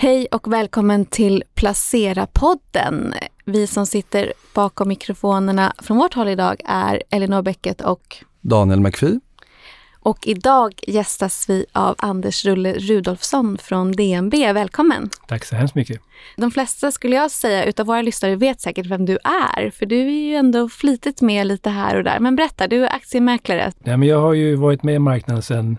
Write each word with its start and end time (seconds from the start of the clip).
Hej 0.00 0.26
och 0.32 0.52
välkommen 0.52 1.04
till 1.04 1.44
Placera-podden. 1.54 3.14
Vi 3.44 3.66
som 3.66 3.86
sitter 3.86 4.32
bakom 4.54 4.88
mikrofonerna 4.88 5.72
från 5.78 5.96
vårt 5.96 6.14
håll 6.14 6.28
idag 6.28 6.60
är 6.64 7.02
Elinor 7.10 7.42
Bäcket 7.42 7.80
och 7.80 8.16
Daniel 8.40 8.80
McPhee. 8.80 9.20
Och 10.00 10.26
idag 10.26 10.74
gästas 10.86 11.48
vi 11.48 11.66
av 11.72 11.94
Anders 11.98 12.44
Rulle 12.44 12.72
Rudolfsson 12.72 13.58
från 13.58 13.92
DNB. 13.92 14.34
Välkommen! 14.34 15.10
Tack 15.28 15.44
så 15.44 15.56
hemskt 15.56 15.74
mycket. 15.74 16.00
De 16.36 16.50
flesta 16.50 16.92
skulle 16.92 17.16
jag 17.16 17.30
säga 17.30 17.64
utav 17.64 17.86
våra 17.86 18.02
lyssnare 18.02 18.36
vet 18.36 18.60
säkert 18.60 18.86
vem 18.86 19.06
du 19.06 19.18
är, 19.24 19.70
för 19.70 19.86
du 19.86 20.00
är 20.00 20.28
ju 20.28 20.34
ändå 20.34 20.68
flitigt 20.68 21.20
med 21.20 21.46
lite 21.46 21.70
här 21.70 21.96
och 21.96 22.04
där. 22.04 22.18
Men 22.20 22.36
berätta, 22.36 22.68
du 22.68 22.84
är 22.84 22.94
aktiemäklare. 22.94 23.72
Ja, 23.84 23.96
men 23.96 24.08
jag 24.08 24.20
har 24.20 24.32
ju 24.32 24.54
varit 24.54 24.82
med 24.82 24.94
i 24.94 24.98
marknaden 24.98 25.42
sedan 25.42 25.78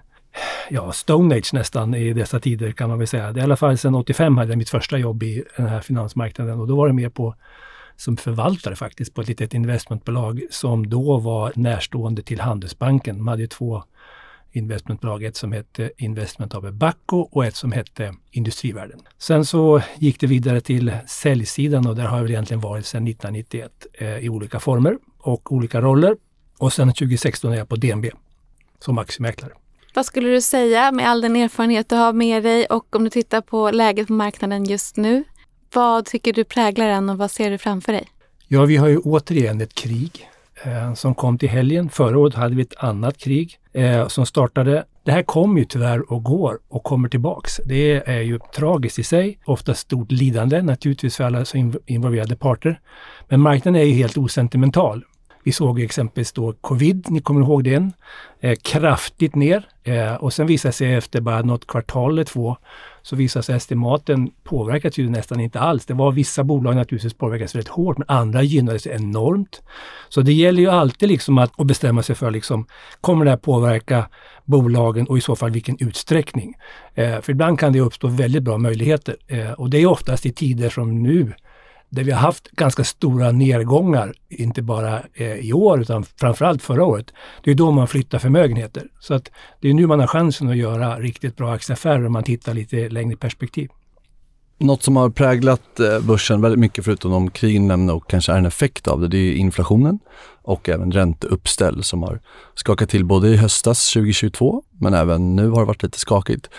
ja, 0.69 0.91
Stone 0.91 1.35
Age 1.35 1.53
nästan 1.53 1.95
i 1.95 2.13
dessa 2.13 2.39
tider 2.39 2.71
kan 2.71 2.89
man 2.89 2.97
väl 2.97 3.07
säga. 3.07 3.31
Det 3.31 3.39
är 3.39 3.41
I 3.41 3.43
alla 3.43 3.57
fall 3.57 3.77
sedan 3.77 3.95
85 3.95 4.37
hade 4.37 4.51
jag 4.51 4.57
mitt 4.57 4.69
första 4.69 4.97
jobb 4.97 5.23
i 5.23 5.43
den 5.57 5.67
här 5.67 5.81
finansmarknaden 5.81 6.59
och 6.59 6.67
då 6.67 6.75
var 6.75 6.87
det 6.87 6.93
mer 6.93 7.09
på 7.09 7.35
som 7.95 8.17
förvaltare 8.17 8.75
faktiskt 8.75 9.13
på 9.13 9.21
ett 9.21 9.27
litet 9.27 9.53
investmentbolag 9.53 10.41
som 10.49 10.89
då 10.89 11.17
var 11.17 11.51
närstående 11.55 12.21
till 12.21 12.39
Handelsbanken. 12.39 13.17
De 13.17 13.27
hade 13.27 13.41
ju 13.41 13.47
två 13.47 13.83
investmentbolag, 14.51 15.23
ett 15.23 15.35
som 15.35 15.51
hette 15.51 15.91
Investment 15.97 16.55
AB 16.55 16.73
Bacco 16.73 17.17
och 17.17 17.45
ett 17.45 17.55
som 17.55 17.71
hette 17.71 18.15
Industrivärden. 18.31 18.99
Sen 19.17 19.45
så 19.45 19.81
gick 19.97 20.19
det 20.19 20.27
vidare 20.27 20.61
till 20.61 20.93
säljsidan 21.07 21.87
och 21.87 21.95
där 21.95 22.05
har 22.05 22.17
jag 22.17 22.23
väl 22.23 22.31
egentligen 22.31 22.61
varit 22.61 22.85
sedan 22.85 23.07
1991 23.07 23.71
eh, 23.93 24.17
i 24.17 24.29
olika 24.29 24.59
former 24.59 24.97
och 25.17 25.51
olika 25.51 25.81
roller. 25.81 26.15
Och 26.57 26.73
sen 26.73 26.87
2016 26.87 27.53
är 27.53 27.57
jag 27.57 27.69
på 27.69 27.75
DNB 27.75 28.05
som 28.79 28.97
aktiemäklare. 28.97 29.51
Vad 29.93 30.05
skulle 30.05 30.29
du 30.29 30.41
säga 30.41 30.91
med 30.91 31.09
all 31.09 31.21
den 31.21 31.35
erfarenhet 31.35 31.89
du 31.89 31.95
har 31.95 32.13
med 32.13 32.43
dig 32.43 32.65
och 32.65 32.95
om 32.95 33.03
du 33.03 33.09
tittar 33.09 33.41
på 33.41 33.71
läget 33.71 34.07
på 34.07 34.13
marknaden 34.13 34.63
just 34.63 34.97
nu? 34.97 35.23
Vad 35.73 36.05
tycker 36.05 36.33
du 36.33 36.43
präglar 36.43 36.87
den 36.87 37.09
och 37.09 37.17
vad 37.17 37.31
ser 37.31 37.51
du 37.51 37.57
framför 37.57 37.93
dig? 37.93 38.07
Ja, 38.47 38.65
vi 38.65 38.77
har 38.77 38.87
ju 38.87 38.97
återigen 38.97 39.61
ett 39.61 39.73
krig 39.73 40.29
eh, 40.63 40.93
som 40.93 41.15
kom 41.15 41.37
till 41.37 41.49
helgen. 41.49 41.89
Förra 41.89 42.19
året 42.19 42.33
hade 42.33 42.55
vi 42.55 42.61
ett 42.61 42.77
annat 42.77 43.17
krig 43.17 43.59
eh, 43.73 44.07
som 44.07 44.25
startade. 44.25 44.85
Det 45.03 45.11
här 45.11 45.23
kommer 45.23 45.59
ju 45.59 45.65
tyvärr 45.65 46.11
och 46.11 46.23
går 46.23 46.59
och 46.67 46.83
kommer 46.83 47.09
tillbaks. 47.09 47.59
Det 47.65 48.09
är 48.09 48.21
ju 48.21 48.39
tragiskt 48.55 48.99
i 48.99 49.03
sig, 49.03 49.39
ofta 49.45 49.73
stort 49.73 50.11
lidande 50.11 50.61
naturligtvis 50.61 51.17
för 51.17 51.23
alla 51.23 51.45
involverade 51.85 52.35
parter. 52.35 52.79
Men 53.27 53.41
marknaden 53.41 53.81
är 53.81 53.85
ju 53.85 53.93
helt 53.93 54.17
osentimental. 54.17 55.03
Vi 55.43 55.51
såg 55.51 55.81
exempelvis 55.81 56.31
då 56.31 56.53
covid, 56.61 57.05
ni 57.09 57.19
kommer 57.19 57.41
ihåg 57.41 57.63
den, 57.63 57.93
eh, 58.39 58.55
kraftigt 58.61 59.35
ner 59.35 59.67
eh, 59.83 60.13
och 60.13 60.33
sen 60.33 60.47
visade 60.47 60.71
sig 60.71 60.93
efter 60.93 61.21
bara 61.21 61.41
något 61.41 61.67
kvartal 61.67 62.11
eller 62.11 62.23
två 62.23 62.57
så 63.01 63.15
visade 63.15 63.43
sig 63.43 63.55
estimaten 63.55 64.31
påverkas 64.43 64.97
ju 64.97 65.09
nästan 65.09 65.39
inte 65.39 65.59
alls. 65.59 65.85
Det 65.85 65.93
var 65.93 66.11
vissa 66.11 66.43
bolag 66.43 66.75
naturligtvis 66.75 67.13
påverkades 67.13 67.55
väldigt 67.55 67.67
hårt 67.67 67.97
men 67.97 68.07
andra 68.09 68.43
gynnades 68.43 68.87
enormt. 68.87 69.61
Så 70.09 70.21
det 70.21 70.33
gäller 70.33 70.61
ju 70.61 70.69
alltid 70.69 71.09
liksom 71.09 71.37
att, 71.37 71.59
att 71.59 71.67
bestämma 71.67 72.03
sig 72.03 72.15
för 72.15 72.31
liksom, 72.31 72.65
kommer 73.01 73.25
det 73.25 73.31
här 73.31 73.37
påverka 73.37 74.09
bolagen 74.45 75.07
och 75.07 75.17
i 75.17 75.21
så 75.21 75.35
fall 75.35 75.51
vilken 75.51 75.77
utsträckning? 75.79 76.53
Eh, 76.95 77.21
för 77.21 77.31
ibland 77.31 77.59
kan 77.59 77.73
det 77.73 77.79
uppstå 77.79 78.07
väldigt 78.07 78.43
bra 78.43 78.57
möjligheter 78.57 79.15
eh, 79.27 79.51
och 79.51 79.69
det 79.69 79.77
är 79.77 79.85
oftast 79.85 80.25
i 80.25 80.31
tider 80.31 80.69
som 80.69 81.03
nu 81.03 81.33
där 81.89 82.03
vi 82.03 82.11
har 82.11 82.19
haft 82.19 82.51
ganska 82.51 82.83
stora 82.83 83.31
nedgångar, 83.31 84.13
inte 84.29 84.61
bara 84.61 85.01
eh, 85.13 85.33
i 85.33 85.53
år 85.53 85.81
utan 85.81 86.03
framförallt 86.03 86.63
förra 86.63 86.85
året. 86.85 87.13
Det 87.43 87.51
är 87.51 87.55
då 87.55 87.71
man 87.71 87.87
flyttar 87.87 88.19
förmögenheter. 88.19 88.83
Så 88.99 89.13
att 89.13 89.31
det 89.61 89.69
är 89.69 89.73
nu 89.73 89.87
man 89.87 89.99
har 89.99 90.07
chansen 90.07 90.49
att 90.49 90.57
göra 90.57 90.99
riktigt 90.99 91.37
bra 91.37 91.51
aktieaffärer 91.51 92.05
om 92.05 92.13
man 92.13 92.23
tittar 92.23 92.53
lite 92.53 92.89
längre 92.89 93.17
perspektiv. 93.17 93.69
Något 94.57 94.83
som 94.83 94.95
har 94.95 95.09
präglat 95.09 95.79
eh, 95.79 95.99
börsen 95.99 96.41
väldigt 96.41 96.59
mycket 96.59 96.85
förutom 96.85 97.11
de 97.11 97.29
krigen 97.29 97.67
nämnde 97.67 97.93
och 97.93 98.09
kanske 98.09 98.31
är 98.31 98.37
en 98.37 98.45
effekt 98.45 98.87
av 98.87 99.01
det, 99.01 99.07
det 99.07 99.17
är 99.17 99.33
inflationen 99.33 99.99
och 100.41 100.69
även 100.69 100.91
ränteuppställ 100.91 101.83
som 101.83 102.03
har 102.03 102.19
skakat 102.55 102.89
till 102.89 103.05
både 103.05 103.27
i 103.27 103.37
höstas 103.37 103.93
2022 103.93 104.63
men 104.79 104.93
även 104.93 105.35
nu 105.35 105.49
har 105.49 105.59
det 105.59 105.65
varit 105.65 105.83
lite 105.83 105.99
skakigt. 105.99 106.49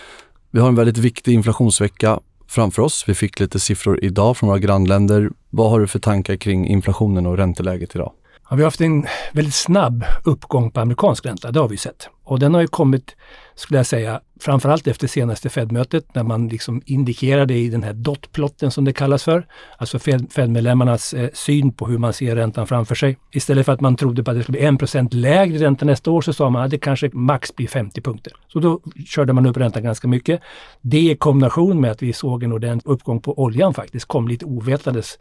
Vi 0.51 0.59
har 0.59 0.67
en 0.67 0.75
väldigt 0.75 0.97
viktig 0.97 1.33
inflationsvecka 1.33 2.19
framför 2.51 2.81
oss. 2.81 3.03
Vi 3.07 3.15
fick 3.15 3.39
lite 3.39 3.59
siffror 3.59 4.03
idag 4.03 4.37
från 4.37 4.49
våra 4.49 4.59
grannländer. 4.59 5.29
Vad 5.49 5.69
har 5.69 5.79
du 5.79 5.87
för 5.87 5.99
tankar 5.99 6.35
kring 6.35 6.67
inflationen 6.67 7.25
och 7.25 7.37
ränteläget 7.37 7.95
idag? 7.95 8.11
Ja, 8.49 8.55
vi 8.55 8.61
har 8.61 8.67
haft 8.67 8.81
en 8.81 9.05
väldigt 9.33 9.53
snabb 9.53 10.03
uppgång 10.23 10.71
på 10.71 10.79
amerikansk 10.79 11.25
ränta, 11.25 11.51
det 11.51 11.59
har 11.59 11.67
vi 11.67 11.77
sett. 11.77 12.09
Och 12.31 12.39
den 12.39 12.53
har 12.53 12.61
ju 12.61 12.67
kommit, 12.67 13.15
skulle 13.55 13.79
jag 13.79 13.85
säga, 13.85 14.21
framförallt 14.39 14.87
efter 14.87 15.07
senaste 15.07 15.49
Fed-mötet 15.49 16.15
när 16.15 16.23
man 16.23 16.47
liksom 16.47 16.81
indikerade 16.85 17.53
i 17.53 17.69
den 17.69 17.83
här 17.83 17.93
dotplotten 17.93 18.71
som 18.71 18.85
det 18.85 18.93
kallas 18.93 19.23
för, 19.23 19.47
alltså 19.77 19.99
Fed-medlemmarnas 19.99 21.13
eh, 21.13 21.29
syn 21.33 21.73
på 21.73 21.87
hur 21.87 21.97
man 21.97 22.13
ser 22.13 22.35
räntan 22.35 22.67
framför 22.67 22.95
sig. 22.95 23.17
Istället 23.31 23.65
för 23.65 23.73
att 23.73 23.81
man 23.81 23.95
trodde 23.95 24.23
på 24.23 24.31
att 24.31 24.37
det 24.37 24.43
skulle 24.43 24.57
bli 24.57 24.87
1% 24.87 25.15
lägre 25.15 25.65
ränta 25.65 25.85
nästa 25.85 26.11
år 26.11 26.21
så 26.21 26.33
sa 26.33 26.49
man 26.49 26.63
att 26.63 26.71
det 26.71 26.77
kanske 26.77 27.09
max 27.13 27.55
blir 27.55 27.67
50 27.67 28.01
punkter. 28.01 28.33
Så 28.47 28.59
då 28.59 28.79
körde 29.07 29.33
man 29.33 29.45
upp 29.45 29.57
räntan 29.57 29.83
ganska 29.83 30.07
mycket. 30.07 30.41
Det 30.81 30.99
i 30.99 31.15
kombination 31.15 31.81
med 31.81 31.91
att 31.91 32.01
vi 32.01 32.13
såg 32.13 32.43
en 32.43 32.53
ordentlig 32.53 32.91
uppgång 32.91 33.21
på 33.21 33.39
oljan 33.39 33.73
faktiskt 33.73 34.05
kom 34.05 34.27
lite 34.27 34.45
ovetandes 34.45 35.17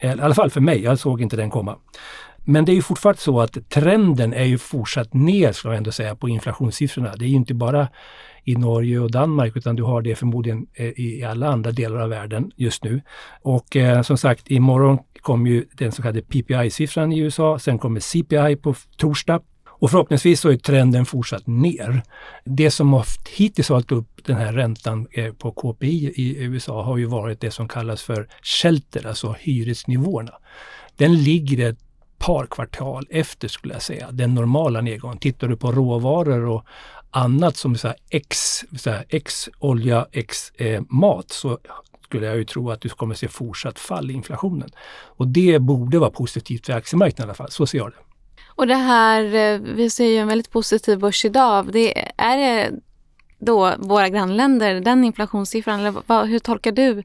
i 0.00 0.06
alla 0.06 0.34
fall 0.34 0.50
för 0.50 0.60
mig, 0.60 0.82
jag 0.82 0.98
såg 0.98 1.22
inte 1.22 1.36
den 1.36 1.50
komma. 1.50 1.76
Men 2.44 2.64
det 2.64 2.72
är 2.72 2.74
ju 2.74 2.82
fortfarande 2.82 3.20
så 3.20 3.40
att 3.40 3.68
trenden 3.68 4.32
är 4.32 4.44
ju 4.44 4.58
fortsatt 4.58 5.14
ner, 5.14 5.52
ska 5.52 5.68
jag 5.68 5.76
ändå 5.76 5.92
säga, 5.92 6.16
på 6.16 6.28
inflationssiffrorna. 6.28 7.16
Det 7.16 7.24
är 7.24 7.28
ju 7.28 7.36
inte 7.36 7.54
bara 7.54 7.88
i 8.44 8.56
Norge 8.56 8.98
och 8.98 9.10
Danmark 9.10 9.56
utan 9.56 9.76
du 9.76 9.82
har 9.82 10.02
det 10.02 10.14
förmodligen 10.14 10.66
eh, 10.74 10.86
i 10.86 11.24
alla 11.24 11.48
andra 11.48 11.72
delar 11.72 11.98
av 12.00 12.08
världen 12.08 12.50
just 12.56 12.84
nu. 12.84 13.00
Och 13.42 13.76
eh, 13.76 14.02
som 14.02 14.18
sagt, 14.18 14.50
imorgon 14.50 14.98
kommer 15.20 15.50
ju 15.50 15.64
den 15.72 15.92
så 15.92 16.02
kallade 16.02 16.22
PPI-siffran 16.22 17.12
i 17.12 17.18
USA. 17.18 17.58
Sen 17.58 17.78
kommer 17.78 18.00
CPI 18.00 18.56
på 18.56 18.74
torsdag. 18.96 19.40
Och 19.80 19.90
förhoppningsvis 19.90 20.40
så 20.40 20.48
är 20.48 20.56
trenden 20.56 21.06
fortsatt 21.06 21.46
ner. 21.46 22.02
Det 22.44 22.70
som 22.70 22.92
har 22.92 23.04
hittills 23.36 23.68
hållit 23.68 23.92
upp 23.92 24.24
den 24.24 24.36
här 24.36 24.52
räntan 24.52 25.06
eh, 25.12 25.32
på 25.32 25.52
KPI 25.52 26.12
i 26.16 26.42
USA 26.42 26.82
har 26.82 26.96
ju 26.96 27.04
varit 27.04 27.40
det 27.40 27.50
som 27.50 27.68
kallas 27.68 28.02
för 28.02 28.28
shelter, 28.42 29.06
alltså 29.06 29.36
hyresnivåerna. 29.40 30.32
Den 30.96 31.16
ligger 31.22 31.70
ett 31.70 31.87
par 32.18 32.46
kvartal 32.46 33.06
efter 33.10 33.48
skulle 33.48 33.74
jag 33.74 33.82
säga, 33.82 34.10
den 34.10 34.34
normala 34.34 34.80
nedgången. 34.80 35.18
Tittar 35.18 35.48
du 35.48 35.56
på 35.56 35.72
råvaror 35.72 36.44
och 36.44 36.64
annat 37.10 37.56
som 37.56 37.76
så 37.76 37.94
X, 38.10 38.64
så 38.78 38.90
här, 38.90 39.04
X 39.08 39.48
olja, 39.58 40.06
X 40.12 40.50
eh, 40.50 40.82
mat 40.88 41.30
så 41.30 41.58
skulle 42.04 42.26
jag 42.26 42.36
ju 42.36 42.44
tro 42.44 42.70
att 42.70 42.80
du 42.80 42.88
kommer 42.88 43.14
se 43.14 43.28
fortsatt 43.28 43.78
fall 43.78 44.10
i 44.10 44.14
inflationen. 44.14 44.70
Och 45.04 45.28
det 45.28 45.58
borde 45.58 45.98
vara 45.98 46.10
positivt 46.10 46.66
för 46.66 46.72
aktiemarknaden 46.72 47.22
i 47.22 47.26
alla 47.28 47.34
fall, 47.34 47.50
så 47.50 47.66
ser 47.66 47.78
jag 47.78 47.90
det. 47.90 47.96
Och 48.46 48.66
det 48.66 48.74
här, 48.74 49.34
eh, 49.34 49.60
vi 49.60 49.90
ser 49.90 50.06
ju 50.06 50.16
en 50.16 50.28
väldigt 50.28 50.50
positiv 50.50 50.98
börs 50.98 51.24
idag. 51.24 51.72
Det, 51.72 52.12
är 52.16 52.36
det 52.36 52.72
då 53.38 53.74
våra 53.78 54.08
grannländer, 54.08 54.80
den 54.80 55.04
inflationssiffran, 55.04 55.80
eller 55.80 55.94
vad, 56.06 56.28
hur 56.28 56.38
tolkar 56.38 56.72
du 56.72 57.02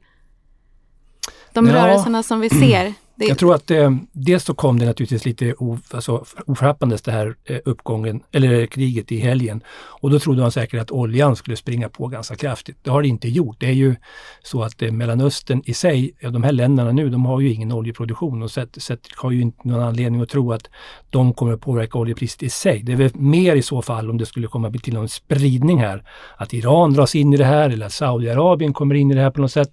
de 1.52 1.66
ja. 1.66 1.74
rörelserna 1.74 2.22
som 2.22 2.40
vi 2.40 2.50
ser? 2.50 2.94
Det... 3.16 3.24
Jag 3.24 3.38
tror 3.38 3.54
att 3.54 3.70
eh, 3.70 3.90
dels 4.12 4.44
så 4.44 4.54
kom 4.54 4.78
det 4.78 4.86
naturligtvis 4.86 5.24
lite 5.24 5.54
alltså, 5.90 6.24
oförhappandes 6.46 7.02
det 7.02 7.12
här 7.12 7.34
eh, 7.44 7.58
uppgången, 7.64 8.22
eller 8.32 8.60
eh, 8.60 8.66
kriget 8.66 9.12
i 9.12 9.18
helgen. 9.18 9.62
Och 10.04 10.10
då 10.10 10.18
trodde 10.18 10.40
man 10.40 10.52
säkert 10.52 10.80
att 10.80 10.90
oljan 10.90 11.36
skulle 11.36 11.56
springa 11.56 11.88
på 11.88 12.06
ganska 12.06 12.36
kraftigt. 12.36 12.78
Det 12.82 12.90
har 12.90 13.02
det 13.02 13.08
inte 13.08 13.28
gjort. 13.28 13.56
Det 13.60 13.66
är 13.66 13.72
ju 13.72 13.96
så 14.42 14.62
att 14.62 14.82
eh, 14.82 14.90
Mellanöstern 14.90 15.62
i 15.64 15.74
sig, 15.74 16.14
ja, 16.20 16.30
de 16.30 16.42
här 16.42 16.52
länderna 16.52 16.92
nu, 16.92 17.10
de 17.10 17.26
har 17.26 17.40
ju 17.40 17.52
ingen 17.52 17.72
oljeproduktion 17.72 18.42
och 18.42 18.50
sett, 18.50 18.82
sett 18.82 19.00
har 19.16 19.30
ju 19.30 19.40
inte 19.40 19.68
någon 19.68 19.82
anledning 19.82 20.20
att 20.20 20.28
tro 20.28 20.52
att 20.52 20.70
de 21.10 21.34
kommer 21.34 21.52
att 21.52 21.60
påverka 21.60 21.98
oljepriset 21.98 22.42
i 22.42 22.50
sig. 22.50 22.82
Det 22.82 22.92
är 22.92 22.96
väl 22.96 23.10
mer 23.14 23.56
i 23.56 23.62
så 23.62 23.82
fall 23.82 24.10
om 24.10 24.18
det 24.18 24.26
skulle 24.26 24.46
komma 24.46 24.70
till 24.70 24.94
någon 24.94 25.08
spridning 25.08 25.78
här, 25.78 26.04
att 26.36 26.54
Iran 26.54 26.92
dras 26.92 27.14
in 27.14 27.34
i 27.34 27.36
det 27.36 27.44
här 27.44 27.70
eller 27.70 27.86
att 27.86 27.92
Saudiarabien 27.92 28.72
kommer 28.72 28.94
in 28.94 29.10
i 29.10 29.14
det 29.14 29.20
här 29.20 29.30
på 29.30 29.40
något 29.40 29.52
sätt. 29.52 29.70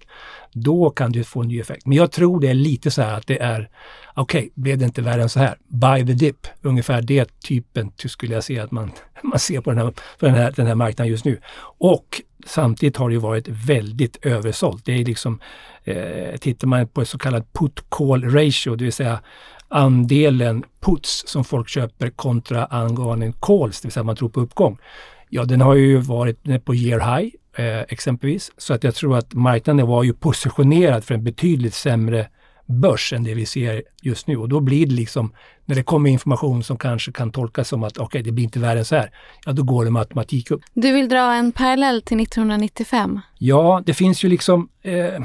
Då 0.54 0.90
kan 0.90 1.12
det 1.12 1.24
få 1.24 1.40
en 1.40 1.48
ny 1.48 1.60
effekt. 1.60 1.86
Men 1.86 1.98
jag 1.98 2.12
tror 2.12 2.40
det 2.40 2.48
är 2.48 2.54
lite 2.54 2.90
så 2.90 3.02
här 3.02 3.16
att 3.16 3.26
det 3.32 3.42
är, 3.42 3.68
okej, 4.14 4.38
okay, 4.38 4.50
blev 4.54 4.78
det 4.78 4.84
inte 4.84 5.02
värre 5.02 5.22
än 5.22 5.28
så 5.28 5.40
här? 5.40 5.56
Buy 5.68 6.06
the 6.06 6.12
dip, 6.12 6.46
ungefär 6.62 7.02
det 7.02 7.40
typen 7.40 7.92
skulle 7.96 8.34
jag 8.34 8.44
säga 8.44 8.64
att 8.64 8.70
man, 8.70 8.92
man 9.22 9.38
ser 9.38 9.60
på 9.60 9.70
den 9.70 9.78
här, 9.78 9.90
på 10.18 10.26
den, 10.26 10.34
här, 10.34 10.52
den 10.56 10.66
här 10.66 10.74
marknaden 10.74 11.10
just 11.10 11.24
nu. 11.24 11.40
Och 11.78 12.22
samtidigt 12.46 12.96
har 12.96 13.10
det 13.10 13.18
varit 13.18 13.48
väldigt 13.48 14.26
översålt. 14.26 14.84
Det 14.84 14.92
är 14.92 15.04
liksom, 15.04 15.40
eh, 15.84 16.36
tittar 16.40 16.66
man 16.66 16.88
på 16.88 17.02
ett 17.02 17.08
så 17.08 17.18
kallat 17.18 17.52
put 17.52 17.84
call 17.88 18.24
ratio, 18.24 18.76
det 18.76 18.84
vill 18.84 18.92
säga 18.92 19.20
andelen 19.68 20.64
puts 20.80 21.24
som 21.26 21.44
folk 21.44 21.68
köper 21.68 22.10
kontra 22.10 22.64
angående 22.64 23.32
calls, 23.40 23.80
det 23.80 23.86
vill 23.86 23.92
säga 23.92 24.04
man 24.04 24.16
tror 24.16 24.28
på 24.28 24.40
uppgång. 24.40 24.78
Ja, 25.28 25.44
den 25.44 25.60
har 25.60 25.74
ju 25.74 25.96
varit 25.96 26.64
på 26.64 26.74
year 26.74 27.16
high 27.16 27.34
eh, 27.56 27.80
exempelvis. 27.80 28.52
Så 28.56 28.74
att 28.74 28.84
jag 28.84 28.94
tror 28.94 29.16
att 29.16 29.34
marknaden 29.34 29.86
var 29.86 30.02
ju 30.02 30.12
positionerad 30.12 31.04
för 31.04 31.14
en 31.14 31.24
betydligt 31.24 31.74
sämre 31.74 32.28
börs 32.66 33.12
än 33.12 33.24
det 33.24 33.34
vi 33.34 33.46
ser 33.46 33.82
just 34.02 34.26
nu. 34.26 34.36
Och 34.36 34.48
då 34.48 34.60
blir 34.60 34.86
det 34.86 34.94
liksom, 34.94 35.32
när 35.64 35.74
det 35.74 35.82
kommer 35.82 36.10
information 36.10 36.62
som 36.62 36.76
kanske 36.76 37.12
kan 37.12 37.32
tolkas 37.32 37.68
som 37.68 37.82
att 37.82 37.92
okej, 37.92 38.04
okay, 38.04 38.22
det 38.22 38.32
blir 38.32 38.44
inte 38.44 38.58
värre 38.58 38.78
än 38.78 38.84
så 38.84 38.96
här. 38.96 39.10
Ja, 39.46 39.52
då 39.52 39.62
går 39.62 39.84
det 39.84 39.90
matematik 39.90 40.50
upp. 40.50 40.62
Du 40.74 40.92
vill 40.92 41.08
dra 41.08 41.34
en 41.34 41.52
parallell 41.52 42.02
till 42.02 42.20
1995? 42.20 43.20
Ja, 43.38 43.82
det 43.86 43.94
finns 43.94 44.24
ju 44.24 44.28
liksom 44.28 44.68
eh, 44.82 45.22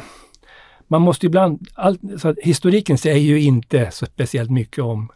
man 0.88 1.02
måste 1.02 1.26
ibland, 1.26 1.68
all, 1.74 1.98
så 2.20 2.36
historiken 2.44 2.98
säger 2.98 3.20
ju 3.20 3.42
inte 3.42 3.92
så 3.92 4.06
speciellt 4.06 4.52
mycket 4.52 4.84
om 4.84 5.10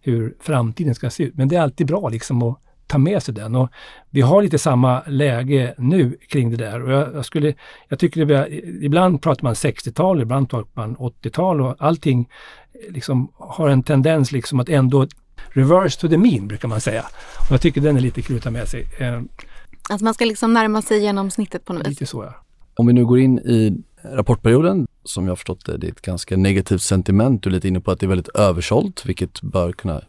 hur 0.00 0.36
framtiden 0.40 0.94
ska 0.94 1.10
se 1.10 1.22
ut. 1.22 1.36
Men 1.36 1.48
det 1.48 1.56
är 1.56 1.60
alltid 1.60 1.86
bra 1.86 2.08
liksom 2.08 2.42
att 2.42 2.60
ta 2.88 2.98
med 2.98 3.22
sig 3.22 3.34
den. 3.34 3.54
Och 3.54 3.68
vi 4.10 4.20
har 4.20 4.42
lite 4.42 4.58
samma 4.58 5.02
läge 5.06 5.74
nu 5.78 6.18
kring 6.28 6.50
det 6.50 6.56
där. 6.56 6.82
Och 6.82 6.92
jag, 6.92 7.14
jag 7.14 7.24
skulle, 7.24 7.54
jag 7.88 7.98
tycker 7.98 8.24
det, 8.24 8.48
ibland 8.84 9.22
pratar 9.22 9.42
man 9.42 9.54
60-tal, 9.54 10.22
ibland 10.22 10.50
pratar 10.50 10.70
man 10.74 10.96
80-tal 10.96 11.60
och 11.60 11.76
allting 11.78 12.28
liksom 12.88 13.32
har 13.34 13.68
en 13.68 13.82
tendens 13.82 14.32
liksom 14.32 14.60
att 14.60 14.68
ändå 14.68 15.06
reverse 15.48 16.00
to 16.00 16.08
the 16.08 16.18
mean 16.18 16.48
brukar 16.48 16.68
man 16.68 16.80
säga. 16.80 17.04
Och 17.38 17.52
jag 17.52 17.60
tycker 17.60 17.80
den 17.80 17.96
är 17.96 18.00
lite 18.00 18.22
kul 18.22 18.36
att 18.36 18.42
ta 18.42 18.50
med 18.50 18.68
sig. 18.68 18.86
Eh, 18.98 19.20
att 19.90 20.00
man 20.00 20.14
ska 20.14 20.24
liksom 20.24 20.52
närma 20.52 20.82
sig 20.82 21.00
genomsnittet 21.00 21.64
på 21.64 21.72
något 21.72 21.82
vis? 21.82 21.88
Lite 21.88 22.06
så 22.06 22.24
ja. 22.24 22.34
Om 22.74 22.86
vi 22.86 22.92
nu 22.92 23.06
går 23.06 23.18
in 23.18 23.38
i 23.38 23.82
rapportperioden, 24.02 24.86
som 25.04 25.24
jag 25.24 25.30
har 25.30 25.36
förstått 25.36 25.64
det, 25.66 25.76
det 25.76 25.86
är 25.86 25.90
ett 25.92 26.02
ganska 26.02 26.36
negativt 26.36 26.82
sentiment. 26.82 27.42
Du 27.42 27.50
är 27.50 27.54
lite 27.54 27.68
inne 27.68 27.80
på 27.80 27.90
att 27.90 28.00
det 28.00 28.06
är 28.06 28.08
väldigt 28.08 28.28
översålt, 28.28 29.06
vilket 29.06 29.42
bör 29.42 29.72
kunna 29.72 30.02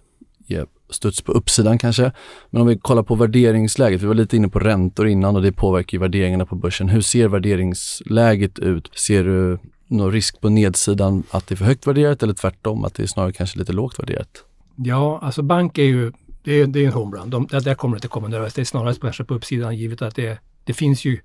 ge 0.47 0.65
studs 0.89 1.21
på 1.21 1.31
uppsidan 1.31 1.77
kanske. 1.77 2.11
Men 2.49 2.61
om 2.61 2.67
vi 2.67 2.77
kollar 2.77 3.03
på 3.03 3.15
värderingsläget, 3.15 4.01
vi 4.01 4.07
var 4.07 4.13
lite 4.13 4.35
inne 4.35 4.49
på 4.49 4.59
räntor 4.59 5.07
innan 5.07 5.35
och 5.35 5.41
det 5.41 5.51
påverkar 5.51 5.95
ju 5.95 5.99
värderingarna 5.99 6.45
på 6.45 6.55
börsen. 6.55 6.89
Hur 6.89 7.01
ser 7.01 7.27
värderingsläget 7.27 8.59
ut? 8.59 8.91
Ser 8.95 9.23
du 9.23 9.59
någon 9.87 10.11
risk 10.11 10.41
på 10.41 10.49
nedsidan 10.49 11.23
att 11.31 11.47
det 11.47 11.55
är 11.55 11.57
för 11.57 11.65
högt 11.65 11.87
värderat 11.87 12.23
eller 12.23 12.33
tvärtom 12.33 12.85
att 12.85 12.93
det 12.93 13.03
är 13.03 13.07
snarare 13.07 13.33
kanske 13.33 13.59
lite 13.59 13.73
lågt 13.73 13.99
värderat? 13.99 14.43
Ja, 14.75 15.19
alltså 15.21 15.41
bank 15.41 15.77
är 15.77 15.83
ju 15.83 16.11
det 16.43 16.53
är, 16.53 16.67
det 16.67 16.79
är 16.79 16.85
en 16.85 16.93
homerun. 16.93 17.29
De, 17.29 17.47
där 17.47 17.75
kommer 17.75 17.95
det 17.95 17.97
inte 17.97 18.07
komma 18.07 18.27
några. 18.27 18.43
Det 18.43 18.57
är 18.57 18.63
snarare 18.63 18.95
kanske 19.01 19.23
på 19.23 19.33
uppsidan 19.33 19.77
givet 19.77 20.01
att 20.01 20.15
det, 20.15 20.39
det 20.63 20.73
finns 20.73 21.05
ju 21.05 21.19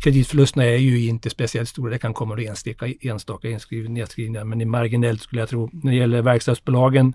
Kreditförlusterna 0.00 0.64
är 0.64 0.76
ju 0.76 1.08
inte 1.08 1.30
speciellt 1.30 1.68
stora. 1.68 1.90
Det 1.90 1.98
kan 1.98 2.14
komma 2.14 2.42
enstaka, 2.42 2.86
enstaka 3.00 3.48
nedskrivningar, 3.48 4.44
men 4.44 4.60
i 4.60 4.64
marginellt 4.64 5.22
skulle 5.22 5.42
jag 5.42 5.48
tro. 5.48 5.70
När 5.72 5.92
det 5.92 5.98
gäller 5.98 6.22
verkstadsbolagen 6.22 7.14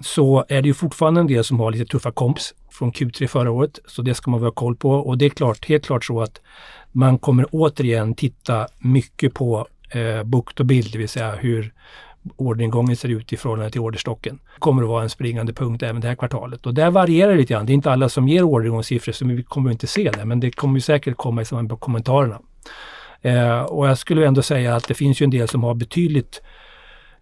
så 0.00 0.44
är 0.48 0.62
det 0.62 0.68
ju 0.68 0.74
fortfarande 0.74 1.20
en 1.20 1.26
del 1.26 1.44
som 1.44 1.60
har 1.60 1.70
lite 1.72 1.84
tuffa 1.84 2.10
komps 2.10 2.54
från 2.70 2.92
Q3 2.92 3.26
förra 3.26 3.50
året. 3.50 3.78
Så 3.86 4.02
det 4.02 4.14
ska 4.14 4.30
man 4.30 4.42
ha 4.42 4.50
koll 4.50 4.76
på. 4.76 4.90
Och 4.90 5.18
det 5.18 5.24
är 5.24 5.30
klart, 5.30 5.68
helt 5.68 5.86
klart 5.86 6.04
så 6.04 6.22
att 6.22 6.40
man 6.92 7.18
kommer 7.18 7.46
återigen 7.50 8.14
titta 8.14 8.66
mycket 8.78 9.34
på 9.34 9.66
eh, 9.90 10.22
bukt 10.22 10.60
och 10.60 10.66
bild, 10.66 10.92
det 10.92 10.98
vill 10.98 11.08
säga 11.08 11.34
hur 11.34 11.72
orderingången 12.36 12.96
ser 12.96 13.08
ut 13.08 13.32
i 13.32 13.36
förhållande 13.36 13.70
till 13.70 13.80
orderstocken. 13.80 14.38
Det 14.54 14.60
kommer 14.60 14.82
att 14.82 14.88
vara 14.88 15.02
en 15.02 15.10
springande 15.10 15.52
punkt 15.52 15.82
även 15.82 16.00
det 16.00 16.08
här 16.08 16.14
kvartalet. 16.14 16.66
Och 16.66 16.74
där 16.74 16.90
varierar 16.90 17.30
det 17.32 17.36
lite 17.36 17.52
grann. 17.52 17.66
Det 17.66 17.72
är 17.72 17.74
inte 17.74 17.92
alla 17.92 18.08
som 18.08 18.28
ger 18.28 18.42
orderingångssiffror 18.42 19.12
så 19.12 19.26
vi 19.26 19.42
kommer 19.42 19.70
inte 19.70 19.86
se 19.86 20.10
det. 20.10 20.24
Men 20.24 20.40
det 20.40 20.50
kommer 20.50 20.80
säkert 20.80 21.16
komma 21.16 21.42
i 21.42 21.44
samband 21.44 21.70
med 21.70 21.80
kommentarerna. 21.80 22.40
Eh, 23.22 23.60
och 23.60 23.88
jag 23.88 23.98
skulle 23.98 24.26
ändå 24.26 24.42
säga 24.42 24.76
att 24.76 24.88
det 24.88 24.94
finns 24.94 25.20
ju 25.20 25.24
en 25.24 25.30
del 25.30 25.48
som 25.48 25.62
har 25.62 25.74
betydligt 25.74 26.42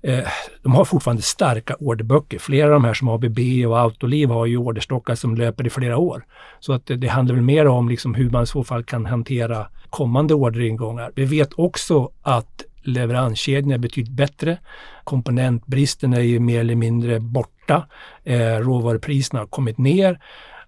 eh, 0.03 0.25
de 0.63 0.75
har 0.75 0.85
fortfarande 0.85 1.23
starka 1.23 1.77
orderböcker. 1.81 2.39
Flera 2.39 2.67
av 2.67 2.73
de 2.73 2.85
här 2.85 2.95
som 2.95 3.09
ABB 3.09 3.39
och 3.69 3.79
Autoliv 3.79 4.29
har 4.29 4.47
ju 4.47 4.57
orderstockar 4.57 5.15
som 5.15 5.35
löper 5.35 5.67
i 5.67 5.71
flera 5.71 5.97
år. 5.97 6.25
Så 6.61 6.73
att 6.73 6.87
det, 6.87 6.97
det 6.97 7.09
handlar 7.09 7.35
väl 7.35 7.45
mer 7.45 7.67
om 7.67 7.89
liksom 7.89 8.15
hur 8.15 8.31
man 8.31 8.43
i 8.43 8.47
så 8.47 8.65
fall 8.65 8.85
kan 8.85 9.07
hantera 9.07 9.67
kommande 9.91 10.35
orderingångar. 10.35 11.13
Vi 11.15 11.25
vet 11.25 11.53
också 11.53 12.11
att 12.23 12.65
leveranskedjorna 12.83 13.75
är 13.75 13.79
betydligt 13.79 14.17
bättre. 14.17 14.59
Komponentbristen 15.05 16.13
är 16.13 16.21
ju 16.21 16.41
mer 16.41 16.61
eller 16.61 16.75
mindre 16.75 17.21
borta. 17.21 17.87
Eh, 18.25 18.57
råvarupriserna 18.57 19.41
har 19.41 19.47
kommit 19.47 19.79
ner. 19.79 20.21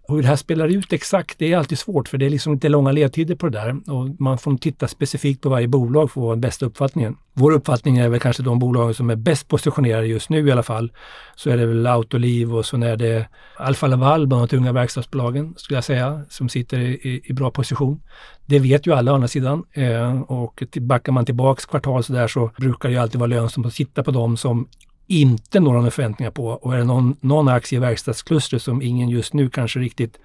Och 0.09 0.15
hur 0.15 0.23
det 0.23 0.29
här 0.29 0.37
spelar 0.37 0.69
ut 0.69 0.93
exakt, 0.93 1.39
det 1.39 1.53
är 1.53 1.59
alltid 1.59 1.79
svårt 1.79 2.09
för 2.09 2.19
det 2.19 2.27
är 2.27 2.31
liksom 2.31 2.53
inte 2.53 2.69
långa 2.69 2.93
ledtider 2.93 3.35
på 3.35 3.49
det 3.49 3.59
där. 3.59 3.93
Och 3.93 4.21
man 4.21 4.39
får 4.39 4.57
titta 4.57 4.89
specifikt 4.89 5.43
på 5.43 5.49
varje 5.49 5.69
bolag 5.69 6.11
för 6.11 6.21
att 6.21 6.25
få 6.25 6.31
den 6.31 6.41
bästa 6.41 6.67
uppfattningen. 6.67 7.17
Vår 7.33 7.53
uppfattning 7.53 7.99
är 7.99 8.09
väl 8.09 8.21
kanske 8.21 8.43
de 8.43 8.59
bolag 8.59 8.97
som 8.97 9.11
är 9.11 9.17
bäst 9.17 9.49
positionerade 9.49 10.07
just 10.07 10.31
nu 10.31 10.49
i 10.49 10.53
alla 10.53 10.63
fall. 10.63 10.93
Så 11.35 11.51
är 11.51 11.57
det 11.57 11.67
väl 11.67 11.87
Autoliv 11.87 12.55
och 12.55 12.67
så 12.67 12.77
är 12.77 12.97
det 12.97 13.29
Alfa 13.57 13.87
Laval, 13.87 14.27
bland 14.27 14.43
de 14.43 14.49
tunga 14.49 14.73
verkstadsbolagen 14.73 15.55
skulle 15.57 15.77
jag 15.77 15.85
säga, 15.85 16.23
som 16.29 16.49
sitter 16.49 16.79
i, 16.79 17.21
i 17.25 17.33
bra 17.33 17.51
position. 17.51 18.01
Det 18.47 18.59
vet 18.59 18.87
ju 18.87 18.95
alla 18.95 19.13
å 19.13 19.15
andra 19.15 19.29
sidan. 19.29 19.65
Eh, 19.73 20.21
och 20.21 20.63
backar 20.81 21.13
man 21.13 21.25
tillbaks 21.25 21.67
kvartal 21.67 22.05
så 22.05 22.13
där 22.13 22.29
så 22.29 22.51
brukar 22.57 22.89
det 22.89 22.93
ju 22.93 23.01
alltid 23.01 23.21
vara 23.21 23.29
lönsamt 23.29 23.67
att 23.67 23.75
sitta 23.75 24.03
på 24.03 24.11
dem 24.11 24.37
som 24.37 24.69
inte 25.07 25.61
några 25.61 25.91
förväntningar 25.91 26.31
på. 26.31 26.47
Och 26.47 26.75
är 26.75 26.79
det 26.79 26.85
någon, 26.85 27.17
någon 27.21 27.49
aktie 27.49 27.79
i 27.79 27.81
verkstadsklustret 27.81 28.63
som 28.63 28.83
ingen 28.83 29.09
just 29.09 29.35
nu 29.35 29.51
kanske 29.51 29.79
riktigt 29.79 30.19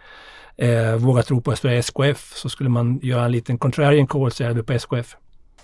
eh, 0.57 0.95
vågar 0.95 1.21
tro 1.21 1.41
på 1.41 1.55
för 1.55 1.69
SKF 1.69 2.33
så 2.35 2.49
skulle 2.49 2.69
man 2.69 2.99
göra 3.03 3.25
en 3.25 3.31
liten 3.31 3.57
contrarian 3.57 4.07
call 4.07 4.31
så 4.31 4.43
är 4.43 4.53
det 4.53 4.63
på 4.63 4.73
SKF. 4.73 5.15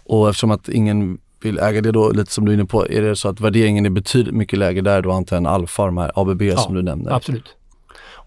Och 0.03 0.29
eftersom 0.29 0.51
att 0.51 0.69
ingen 0.69 1.17
vill 1.41 1.59
äga 1.59 1.81
det 1.81 1.91
då, 1.91 2.11
lite 2.11 2.31
som 2.31 2.45
du 2.45 2.51
är 2.51 2.53
inne 2.53 2.65
på, 2.65 2.87
är 2.89 3.01
det 3.01 3.15
så 3.15 3.29
att 3.29 3.39
värderingen 3.39 3.85
är 3.85 3.89
betydligt 3.89 4.35
mycket 4.35 4.59
lägre 4.59 4.81
där 4.81 5.01
då 5.01 5.11
antar 5.11 5.35
jag 5.35 5.47
Alfa, 5.47 5.85
de 5.85 5.97
här 5.97 6.11
ABB 6.15 6.41
ja, 6.41 6.57
som 6.57 6.75
du 6.75 6.81
nämnde? 6.81 7.15
absolut. 7.15 7.55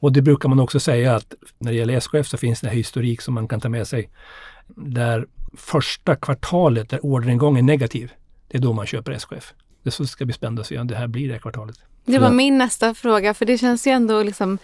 Och 0.00 0.12
det 0.12 0.22
brukar 0.22 0.48
man 0.48 0.60
också 0.60 0.80
säga 0.80 1.16
att 1.16 1.34
när 1.58 1.72
det 1.72 1.78
gäller 1.78 1.94
SKF 1.94 2.26
så 2.26 2.36
finns 2.36 2.60
det 2.60 2.70
historik 2.70 3.20
som 3.20 3.34
man 3.34 3.48
kan 3.48 3.60
ta 3.60 3.68
med 3.68 3.88
sig. 3.88 4.10
Där 4.66 5.26
första 5.56 6.16
kvartalet 6.16 6.90
där 6.90 7.00
orderingången 7.02 7.64
är 7.64 7.72
negativ, 7.72 8.12
det 8.48 8.58
är 8.58 8.62
då 8.62 8.72
man 8.72 8.86
köper 8.86 9.12
SKF 9.12 9.54
det 9.88 9.92
så 9.92 10.06
ska 10.06 10.24
bli 10.24 10.34
spännande 10.34 10.60
att 10.60 10.66
se 10.66 10.78
om 10.78 10.86
det 10.86 10.96
här 10.96 11.06
blir 11.06 11.28
det 11.28 11.38
kvartalet. 11.38 11.76
Det 12.04 12.18
var 12.18 12.30
min 12.30 12.58
nästa 12.58 12.94
fråga, 12.94 13.34
för 13.34 13.46
det 13.46 13.58
känns 13.58 13.86
ju 13.86 13.90
ändå 13.90 14.22
liksom 14.22 14.58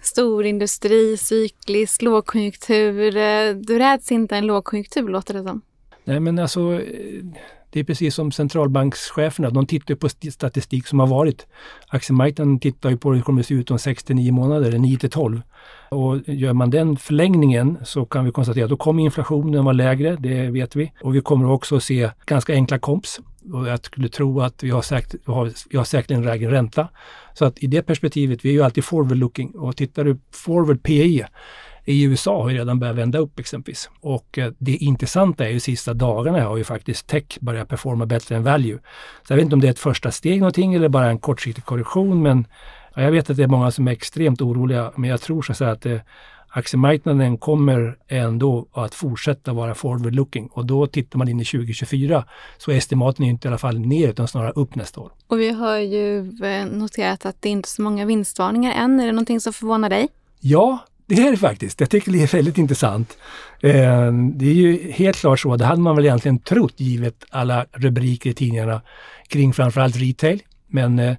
storindustri, 0.00 1.16
cyklisk, 1.16 2.02
lågkonjunktur. 2.02 3.16
Eh, 3.16 3.54
du 3.54 3.78
räds 3.78 4.12
inte 4.12 4.36
en 4.36 4.46
lågkonjunktur 4.46 5.08
låter 5.08 5.34
det 5.34 5.42
som. 5.42 5.60
Nej 6.04 6.20
men 6.20 6.38
alltså 6.38 6.60
eh, 6.72 7.24
det 7.70 7.80
är 7.80 7.84
precis 7.84 8.14
som 8.14 8.32
centralbankscheferna, 8.32 9.50
de 9.50 9.66
tittar 9.66 9.94
på 9.94 10.08
statistik 10.08 10.86
som 10.86 11.00
har 11.00 11.06
varit. 11.06 11.46
Aktiemarknaden 11.88 12.60
tittar 12.60 12.90
ju 12.90 12.96
på 12.96 13.08
hur 13.08 13.16
det 13.16 13.22
kommer 13.22 13.40
att 13.40 13.46
se 13.46 13.54
ut 13.54 13.70
om 13.70 13.78
6 13.78 14.08
9 14.08 14.32
månader, 14.32 14.68
eller 14.68 14.78
9 14.78 14.98
till 14.98 15.10
12. 15.10 15.42
Och 15.90 16.18
gör 16.26 16.52
man 16.52 16.70
den 16.70 16.96
förlängningen 16.96 17.78
så 17.84 18.04
kan 18.04 18.24
vi 18.24 18.30
konstatera 18.30 18.64
att 18.64 18.70
då 18.70 18.76
kommer 18.76 19.02
inflationen 19.02 19.64
vara 19.64 19.72
lägre, 19.72 20.16
det 20.16 20.50
vet 20.50 20.76
vi. 20.76 20.92
Och 21.02 21.14
vi 21.14 21.20
kommer 21.20 21.50
också 21.50 21.76
att 21.76 21.82
se 21.82 22.10
ganska 22.26 22.52
enkla 22.52 22.78
komps. 22.78 23.20
Och 23.52 23.68
jag 23.68 23.84
skulle 23.84 24.08
tro 24.08 24.40
att 24.40 24.62
vi 24.62 24.70
har, 24.70 24.82
säkert, 24.82 25.14
vi 25.26 25.32
har, 25.32 25.52
vi 25.70 25.76
har 25.76 25.84
säkerligen 25.84 26.24
lägre 26.24 26.50
ränta. 26.50 26.88
Så 27.34 27.44
att 27.44 27.58
i 27.58 27.66
det 27.66 27.82
perspektivet, 27.82 28.44
vi 28.44 28.48
är 28.48 28.52
ju 28.52 28.62
alltid 28.62 28.84
forward 28.84 29.16
looking 29.16 29.50
och 29.50 29.76
tittar 29.76 30.04
du 30.04 30.18
forward 30.32 30.82
PE 30.82 31.26
i 31.88 32.02
USA 32.02 32.42
har 32.42 32.50
ju 32.50 32.56
redan 32.56 32.78
börjat 32.78 32.96
vända 32.96 33.18
upp 33.18 33.38
exempelvis. 33.38 33.90
Och 34.00 34.38
eh, 34.38 34.52
det 34.58 34.76
intressanta 34.76 35.46
är 35.46 35.50
ju 35.50 35.60
sista 35.60 35.94
dagarna 35.94 36.44
har 36.44 36.56
ju 36.56 36.64
faktiskt 36.64 37.06
tech 37.06 37.24
börjat 37.40 37.68
performa 37.68 38.06
bättre 38.06 38.36
än 38.36 38.42
value. 38.42 38.78
Så 39.26 39.32
jag 39.32 39.36
vet 39.36 39.44
inte 39.44 39.54
om 39.54 39.60
det 39.60 39.68
är 39.68 39.70
ett 39.70 39.78
första 39.78 40.10
steg 40.10 40.40
någonting 40.40 40.74
eller 40.74 40.88
bara 40.88 41.10
en 41.10 41.18
kortsiktig 41.18 41.64
korrektion 41.64 42.22
men 42.22 42.46
jag 42.94 43.10
vet 43.10 43.30
att 43.30 43.36
det 43.36 43.42
är 43.42 43.48
många 43.48 43.70
som 43.70 43.88
är 43.88 43.92
extremt 43.92 44.40
oroliga 44.40 44.92
men 44.96 45.10
jag 45.10 45.20
tror 45.20 45.42
så 45.42 45.52
att 45.52 45.58
säga 45.58 45.70
att 45.70 45.82
det, 45.82 46.02
aktiemarknaden 46.48 47.38
kommer 47.38 47.98
ändå 48.08 48.66
att 48.72 48.94
fortsätta 48.94 49.52
vara 49.52 49.74
forward 49.74 50.14
looking 50.14 50.46
och 50.46 50.66
då 50.66 50.86
tittar 50.86 51.18
man 51.18 51.28
in 51.28 51.40
i 51.40 51.44
2024 51.44 52.24
så 52.58 52.70
estimaten 52.70 53.24
är 53.24 53.28
inte 53.28 53.48
i 53.48 53.48
alla 53.48 53.58
fall 53.58 53.78
ner 53.78 54.08
utan 54.08 54.28
snarare 54.28 54.52
upp 54.52 54.74
nästa 54.74 55.00
år. 55.00 55.12
Och 55.26 55.40
vi 55.40 55.50
har 55.50 55.78
ju 55.78 56.18
eh, 56.44 56.66
noterat 56.66 57.26
att 57.26 57.42
det 57.42 57.48
inte 57.48 57.66
är 57.66 57.70
så 57.70 57.82
många 57.82 58.06
vinstvarningar 58.06 58.72
än. 58.72 59.00
Är 59.00 59.06
det 59.06 59.12
någonting 59.12 59.40
som 59.40 59.52
förvånar 59.52 59.90
dig? 59.90 60.08
Ja, 60.40 60.78
det 61.06 61.14
är 61.14 61.30
det 61.30 61.36
faktiskt. 61.36 61.80
Jag 61.80 61.90
tycker 61.90 62.12
det 62.12 62.22
är 62.22 62.26
väldigt 62.26 62.58
intressant. 62.58 63.18
Eh, 63.60 64.12
det 64.12 64.46
är 64.46 64.54
ju 64.54 64.90
helt 64.92 65.16
klart 65.16 65.40
så, 65.40 65.56
det 65.56 65.64
hade 65.64 65.80
man 65.80 65.96
väl 65.96 66.04
egentligen 66.04 66.38
trott 66.38 66.80
givet 66.80 67.24
alla 67.30 67.66
rubriker 67.72 68.30
i 68.30 68.34
tidningarna 68.34 68.80
kring 69.28 69.52
framförallt 69.52 69.96
retail. 69.96 70.42
Men 70.66 70.98
eh, 70.98 71.16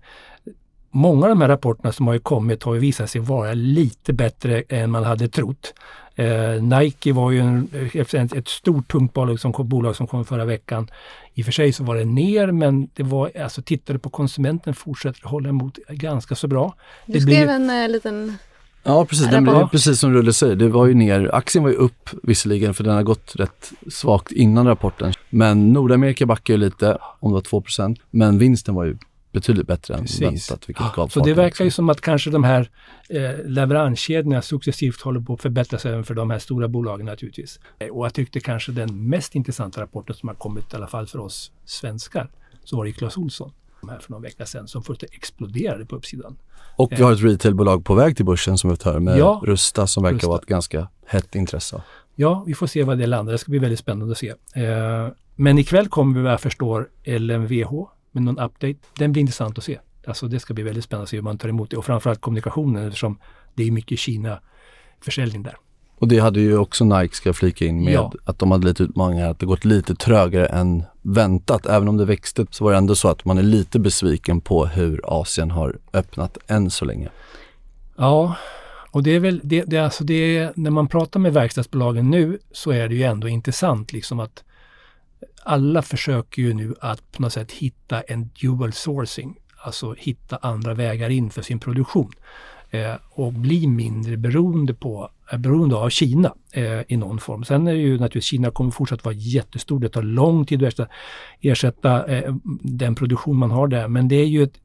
många 0.91 1.23
av 1.25 1.29
de 1.29 1.41
här 1.41 1.47
rapporterna 1.47 1.91
som 1.91 2.07
har 2.07 2.13
ju 2.13 2.19
kommit 2.19 2.63
har 2.63 2.73
ju 2.73 2.79
visat 2.79 3.09
sig 3.09 3.21
vara 3.21 3.53
lite 3.53 4.13
bättre 4.13 4.63
än 4.69 4.91
man 4.91 5.03
hade 5.03 5.27
trott. 5.27 5.73
Eh, 6.15 6.63
Nike 6.63 7.13
var 7.13 7.31
ju 7.31 7.39
en, 7.39 7.69
ett, 7.93 8.33
ett 8.33 8.47
stort 8.47 8.91
tungt 8.91 9.13
bolag 9.13 9.39
som, 9.39 9.53
kom, 9.53 9.69
bolag 9.69 9.95
som 9.95 10.07
kom 10.07 10.25
förra 10.25 10.45
veckan. 10.45 10.87
I 11.33 11.41
och 11.41 11.45
för 11.45 11.51
sig 11.51 11.73
så 11.73 11.83
var 11.83 11.95
det 11.95 12.05
ner 12.05 12.51
men 12.51 12.89
det 12.93 13.03
var, 13.03 13.31
alltså 13.43 13.61
tittar 13.61 13.93
du 13.93 13.99
på 13.99 14.09
konsumenten 14.09 14.73
fortsätter 14.73 15.27
hålla 15.27 15.49
emot 15.49 15.77
ganska 15.89 16.35
så 16.35 16.47
bra. 16.47 16.75
Du 17.05 17.21
skrev 17.21 17.25
blir, 17.25 17.55
en 17.55 17.69
uh, 17.69 17.89
liten 17.89 18.37
Ja 18.83 19.05
precis, 19.05 19.27
den, 19.27 19.69
precis 19.71 19.99
som 19.99 20.13
Rulle 20.13 20.33
säger, 20.33 20.55
det 20.55 20.67
var 20.67 20.87
ju 20.87 20.93
ner, 20.93 21.35
aktien 21.35 21.63
var 21.63 21.71
ju 21.71 21.75
upp 21.75 22.09
visserligen 22.23 22.73
för 22.73 22.83
den 22.83 22.95
har 22.95 23.03
gått 23.03 23.35
rätt 23.35 23.71
svagt 23.91 24.31
innan 24.31 24.67
rapporten. 24.67 25.13
Men 25.29 25.73
Nordamerika 25.73 26.25
backade 26.25 26.59
ju 26.59 26.65
lite, 26.65 26.97
om 27.19 27.31
det 27.31 27.33
var 27.33 27.41
2 27.41 27.63
men 28.11 28.37
vinsten 28.37 28.75
var 28.75 28.85
ju 28.85 28.97
betydligt 29.31 29.67
bättre 29.67 29.93
än 29.93 30.01
Precis. 30.01 30.21
väntat. 30.21 30.69
Vilket 30.69 30.93
gav 30.95 31.07
så 31.07 31.19
det 31.19 31.33
verkar 31.33 31.65
ju 31.65 31.71
som 31.71 31.89
att 31.89 32.01
kanske 32.01 32.29
de 32.29 32.43
här 32.43 32.69
eh, 33.09 33.45
leveranskedjorna 33.45 34.41
successivt 34.41 35.01
håller 35.01 35.19
på 35.21 35.33
att 35.33 35.41
förbättras 35.41 35.85
även 35.85 36.03
för 36.03 36.13
de 36.13 36.29
här 36.29 36.39
stora 36.39 36.67
bolagen 36.67 37.05
naturligtvis. 37.05 37.59
Och 37.91 38.05
jag 38.05 38.13
tyckte 38.13 38.39
kanske 38.39 38.71
den 38.71 39.09
mest 39.09 39.35
intressanta 39.35 39.81
rapporten 39.81 40.15
som 40.15 40.29
har 40.29 40.35
kommit 40.35 40.73
i 40.73 40.75
alla 40.75 40.87
fall 40.87 41.07
för 41.07 41.19
oss 41.19 41.51
svenskar 41.65 42.29
så 42.63 42.77
var 42.77 42.85
det 42.85 42.91
Clas 42.91 43.17
Ohlson 43.17 43.51
här 43.89 43.99
för 43.99 44.11
någon 44.11 44.21
vecka 44.21 44.45
sedan 44.45 44.67
som 44.67 44.83
fullständigt 44.83 45.15
exploderade 45.17 45.85
på 45.85 45.95
uppsidan. 45.95 46.37
Och 46.75 46.91
vi 46.91 47.03
har 47.03 47.11
ett 47.11 47.23
retailbolag 47.23 47.85
på 47.85 47.93
väg 47.93 48.15
till 48.15 48.25
börsen 48.25 48.57
som 48.57 48.69
vi 48.69 48.77
hör 48.83 48.99
med 48.99 49.17
Ja, 49.17 49.41
Rusta 49.43 49.87
som 49.87 50.03
verkar 50.03 50.15
Rusta. 50.15 50.27
vara 50.27 50.39
ett 50.39 50.45
ganska 50.45 50.89
hett 51.05 51.35
intresse. 51.35 51.81
Ja, 52.15 52.43
vi 52.47 52.53
får 52.53 52.67
se 52.67 52.83
vad 52.83 52.97
det 52.97 53.07
landar. 53.07 53.31
Det 53.31 53.37
ska 53.37 53.49
bli 53.49 53.59
väldigt 53.59 53.79
spännande 53.79 54.11
att 54.11 54.17
se. 54.17 54.29
Eh, 54.55 55.07
men 55.35 55.57
ikväll 55.57 55.87
kommer 55.87 56.15
vi 56.15 56.21
vad 56.21 56.31
jag 56.31 56.41
förstår 56.41 56.89
LMVH 57.05 57.71
med 58.11 58.23
någon 58.23 58.39
update. 58.39 58.75
Den 58.97 59.11
blir 59.11 59.21
intressant 59.21 59.57
att 59.57 59.63
se. 59.63 59.79
Alltså 60.07 60.27
det 60.27 60.39
ska 60.39 60.53
bli 60.53 60.63
väldigt 60.63 60.83
spännande 60.83 61.03
att 61.03 61.09
se 61.09 61.17
hur 61.17 61.23
man 61.23 61.37
tar 61.37 61.49
emot 61.49 61.69
det 61.71 61.77
och 61.77 61.85
framförallt 61.85 62.21
kommunikationen 62.21 62.87
eftersom 62.87 63.19
det 63.55 63.63
är 63.63 63.71
mycket 63.71 63.99
Kina-försäljning 63.99 65.43
där. 65.43 65.57
Och 65.97 66.07
det 66.07 66.19
hade 66.19 66.39
ju 66.39 66.57
också 66.57 66.85
Nike, 66.85 67.15
ska 67.15 67.29
jag 67.29 67.35
flika 67.35 67.65
in 67.65 67.83
med, 67.83 67.93
Ja. 67.93 68.13
att 68.25 68.39
de 68.39 68.51
hade 68.51 68.67
lite 68.67 68.83
utmaningar, 68.83 69.29
att 69.29 69.39
det 69.39 69.45
gått 69.45 69.65
lite 69.65 69.95
trögare 69.95 70.45
än 70.45 70.83
väntat. 71.01 71.65
Även 71.65 71.87
om 71.87 71.97
det 71.97 72.05
växte 72.05 72.45
så 72.51 72.63
var 72.63 72.71
det 72.71 72.77
ändå 72.77 72.95
så 72.95 73.07
att 73.07 73.25
man 73.25 73.37
är 73.37 73.43
lite 73.43 73.79
besviken 73.79 74.41
på 74.41 74.65
hur 74.65 75.01
Asien 75.21 75.51
har 75.51 75.77
öppnat 75.93 76.37
än 76.47 76.69
så 76.69 76.85
länge. 76.85 77.09
Ja, 77.97 78.35
och 78.91 79.03
det 79.03 79.11
är 79.11 79.19
väl, 79.19 79.41
det, 79.43 79.63
det, 79.63 79.77
alltså 79.77 80.03
det 80.03 80.37
är, 80.37 80.53
när 80.55 80.71
man 80.71 80.87
pratar 80.87 81.19
med 81.19 81.33
verkstadsbolagen 81.33 82.09
nu 82.09 82.39
så 82.51 82.71
är 82.71 82.87
det 82.89 82.95
ju 82.95 83.03
ändå 83.03 83.27
intressant 83.27 83.93
liksom 83.93 84.19
att 84.19 84.43
alla 85.43 85.81
försöker 85.81 86.41
ju 86.41 86.53
nu 86.53 86.75
att 86.81 87.11
på 87.11 87.21
något 87.21 87.33
sätt 87.33 87.51
hitta 87.51 88.01
en 88.01 88.29
dual 88.41 88.73
sourcing, 88.73 89.35
alltså 89.57 89.95
hitta 89.97 90.37
andra 90.37 90.73
vägar 90.73 91.09
in 91.09 91.29
för 91.29 91.41
sin 91.41 91.59
produktion 91.59 92.11
eh, 92.69 92.95
och 93.09 93.33
bli 93.33 93.67
mindre 93.67 94.17
beroende, 94.17 94.73
på, 94.73 95.09
eh, 95.31 95.37
beroende 95.37 95.75
av 95.75 95.89
Kina 95.89 96.33
eh, 96.51 96.81
i 96.87 96.97
någon 96.97 97.19
form. 97.19 97.43
Sen 97.43 97.67
är 97.67 97.73
det 97.73 97.79
ju 97.79 97.91
naturligtvis, 97.91 98.23
Kina 98.23 98.51
kommer 98.51 98.71
fortsatt 98.71 99.05
vara 99.05 99.15
jättestor, 99.15 99.79
det 99.79 99.89
tar 99.89 100.03
lång 100.03 100.45
tid 100.45 100.63
att 100.63 100.67
ersätta, 100.67 100.87
ersätta 101.41 102.05
eh, 102.05 102.35
den 102.61 102.95
produktion 102.95 103.37
man 103.37 103.51
har 103.51 103.67
där, 103.67 103.87
men 103.87 104.07
det 104.07 104.15
är 104.15 104.27
ju 104.27 104.43
ett, 104.43 104.59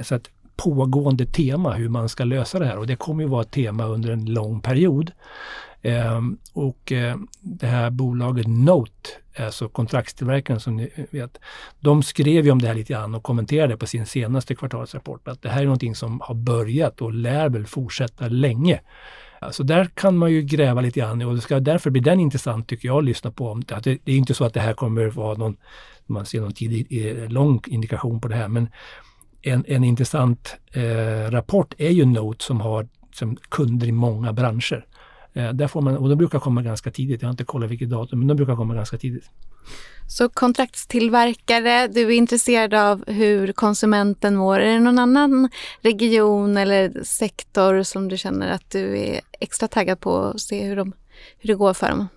så 0.00 0.14
att 0.14 0.30
pågående 0.56 1.26
tema 1.26 1.72
hur 1.72 1.88
man 1.88 2.08
ska 2.08 2.24
lösa 2.24 2.58
det 2.58 2.66
här 2.66 2.78
och 2.78 2.86
det 2.86 2.96
kommer 2.96 3.22
ju 3.22 3.28
vara 3.28 3.42
ett 3.42 3.50
tema 3.50 3.84
under 3.84 4.10
en 4.10 4.24
lång 4.24 4.60
period. 4.60 5.12
Ehm, 5.84 6.38
och 6.52 6.92
eh, 6.92 7.16
det 7.40 7.66
här 7.66 7.90
bolaget 7.90 8.46
Note, 8.46 9.10
alltså 9.38 9.68
kontraktstillverkaren 9.68 10.60
som 10.60 10.76
ni 10.76 10.90
vet, 11.10 11.40
de 11.80 12.02
skrev 12.02 12.44
ju 12.44 12.50
om 12.50 12.62
det 12.62 12.68
här 12.68 12.74
lite 12.74 12.92
grann 12.92 13.14
och 13.14 13.22
kommenterade 13.22 13.76
på 13.76 13.86
sin 13.86 14.06
senaste 14.06 14.54
kvartalsrapport 14.54 15.28
att 15.28 15.42
det 15.42 15.48
här 15.48 15.60
är 15.60 15.64
någonting 15.64 15.94
som 15.94 16.20
har 16.20 16.34
börjat 16.34 17.02
och 17.02 17.12
lär 17.12 17.48
väl 17.48 17.66
fortsätta 17.66 18.28
länge. 18.28 18.80
Så 19.50 19.62
där 19.62 19.84
kan 19.84 20.16
man 20.16 20.32
ju 20.32 20.42
gräva 20.42 20.80
lite 20.80 21.00
grann 21.00 21.22
och 21.22 21.34
det 21.34 21.40
ska 21.40 21.60
därför 21.60 21.90
blir 21.90 22.02
den 22.02 22.20
intressant 22.20 22.68
tycker 22.68 22.88
jag 22.88 22.98
att 22.98 23.04
lyssna 23.04 23.30
på. 23.30 23.62
Det, 23.66 23.98
det 24.04 24.12
är 24.12 24.16
inte 24.16 24.34
så 24.34 24.44
att 24.44 24.54
det 24.54 24.60
här 24.60 24.74
kommer 24.74 25.06
vara 25.06 25.34
någon, 25.34 25.56
man 26.06 26.26
ser 26.26 26.40
någon 26.40 26.52
tidig, 26.52 27.06
eh, 27.06 27.28
lång 27.28 27.60
indikation 27.66 28.20
på 28.20 28.28
det 28.28 28.36
här, 28.36 28.48
men 28.48 28.68
en, 29.42 29.64
en 29.68 29.84
intressant 29.84 30.56
eh, 30.72 31.30
rapport 31.30 31.74
är 31.78 31.90
ju 31.90 32.04
Note 32.04 32.44
som 32.44 32.60
har 32.60 32.88
som 33.14 33.36
kunder 33.36 33.86
i 33.86 33.92
många 33.92 34.32
branscher. 34.32 34.86
Eh, 35.34 35.52
där 35.52 35.68
får 35.68 35.80
man, 35.80 35.96
och 35.96 36.08
de 36.08 36.16
brukar 36.16 36.38
komma 36.38 36.62
ganska 36.62 36.90
tidigt. 36.90 37.22
Jag 37.22 37.28
har 37.28 37.32
inte 37.32 37.44
kollat 37.44 37.70
vilket 37.70 37.90
datum, 37.90 38.18
men 38.18 38.28
de 38.28 38.34
brukar 38.34 38.56
komma 38.56 38.74
ganska 38.74 38.98
tidigt. 38.98 39.30
Så 40.08 40.28
kontraktstillverkare, 40.28 41.88
du 41.88 42.00
är 42.00 42.10
intresserad 42.10 42.74
av 42.74 43.04
hur 43.06 43.52
konsumenten 43.52 44.36
mår. 44.36 44.58
Är 44.60 44.72
det 44.72 44.80
någon 44.80 44.98
annan 44.98 45.48
region 45.80 46.56
eller 46.56 47.04
sektor 47.04 47.82
som 47.82 48.08
du 48.08 48.16
känner 48.16 48.50
att 48.50 48.70
du 48.70 48.98
är 48.98 49.20
extra 49.40 49.68
taggad 49.68 50.00
på 50.00 50.16
att 50.16 50.40
se 50.40 50.64
hur, 50.64 50.76
de, 50.76 50.92
hur 51.38 51.48
det 51.48 51.54
går 51.54 51.74
för 51.74 51.88
dem? 51.88 52.08